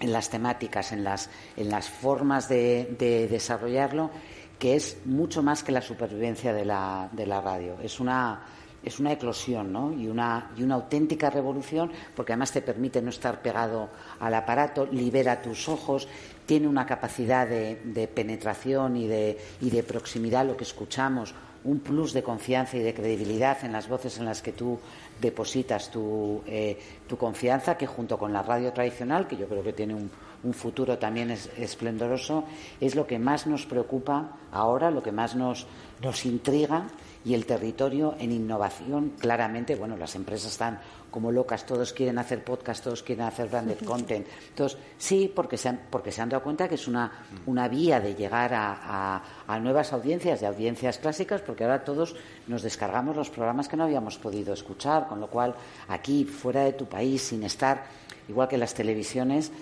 [0.00, 4.10] en las temáticas, en las, en las formas de, de desarrollarlo,
[4.58, 7.76] que es mucho más que la supervivencia de la, de la radio.
[7.82, 8.40] Es una
[8.84, 9.92] es una eclosión ¿no?
[9.92, 13.88] y, una, y una auténtica revolución porque además te permite no estar pegado
[14.20, 16.08] al aparato, libera tus ojos,
[16.46, 22.12] tiene una capacidad de, penetración y de, y de proximidad lo que escuchamos, un plus
[22.12, 24.78] de confianza y de credibilidad en las voces en las que tú
[25.20, 26.78] depositas tu, eh,
[27.08, 30.10] tu confianza, que junto con la radio tradicional, que yo creo que tiene un,
[30.44, 32.44] un futuro también es, esplendoroso,
[32.80, 35.66] es lo que más nos preocupa ahora, lo que más nos,
[36.02, 36.86] nos intriga
[37.24, 40.78] y el territorio en innovación, claramente, bueno, las empresas están
[41.10, 44.26] como locas, todos quieren hacer podcast, todos quieren hacer branded content.
[44.48, 47.10] Entonces, sí, porque se han, porque se han dado cuenta que es una,
[47.46, 52.14] una vía de llegar a, a, nuevas audiencias, de audiencias clásicas, porque ahora todos
[52.46, 55.54] nos descargamos los programas que no habíamos podido escuchar, con lo cual
[55.88, 57.84] aquí, fuera de tu país, sin estar,
[58.28, 59.52] igual que las televisiones,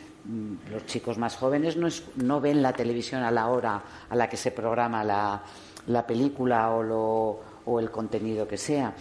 [0.71, 4.37] los chicos más jóvenes no, no ven la televisión a la hora a la que
[4.37, 5.43] se programa la,
[5.87, 8.95] la película o lo o el contenido que sea.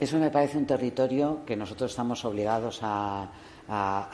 [0.00, 3.30] Eso me parece un territorio que nosotros estamos obligados a,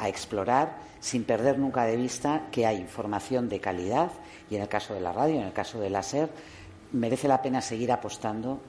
[0.07, 4.13] explorar sin perder nunca de vista que hay información de calidad
[4.51, 6.29] y en el caso de la radio, en el caso de la SER,
[6.93, 8.61] merece la pena seguir apostando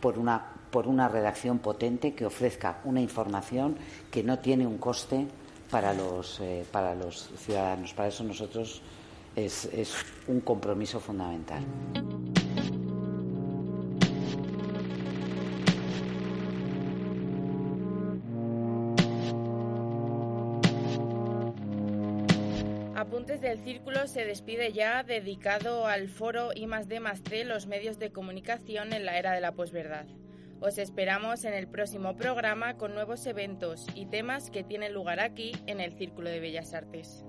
[0.00, 3.78] por una, por una redacción potente que ofrezca una información
[4.10, 5.28] que no tiene un coste
[5.70, 7.92] para los, eh, para los ciudadanos.
[7.94, 8.82] Para eso nosotros
[9.36, 9.94] es, es
[10.26, 11.64] un compromiso fundamental.
[22.96, 27.66] Apuntes del Círculo se despide ya dedicado al foro I más D más C, los
[27.66, 30.06] medios de comunicación en la era de la posverdad.
[30.64, 35.52] Os esperamos en el próximo programa con nuevos eventos y temas que tienen lugar aquí
[35.66, 37.22] en el Círculo de Bellas Artes.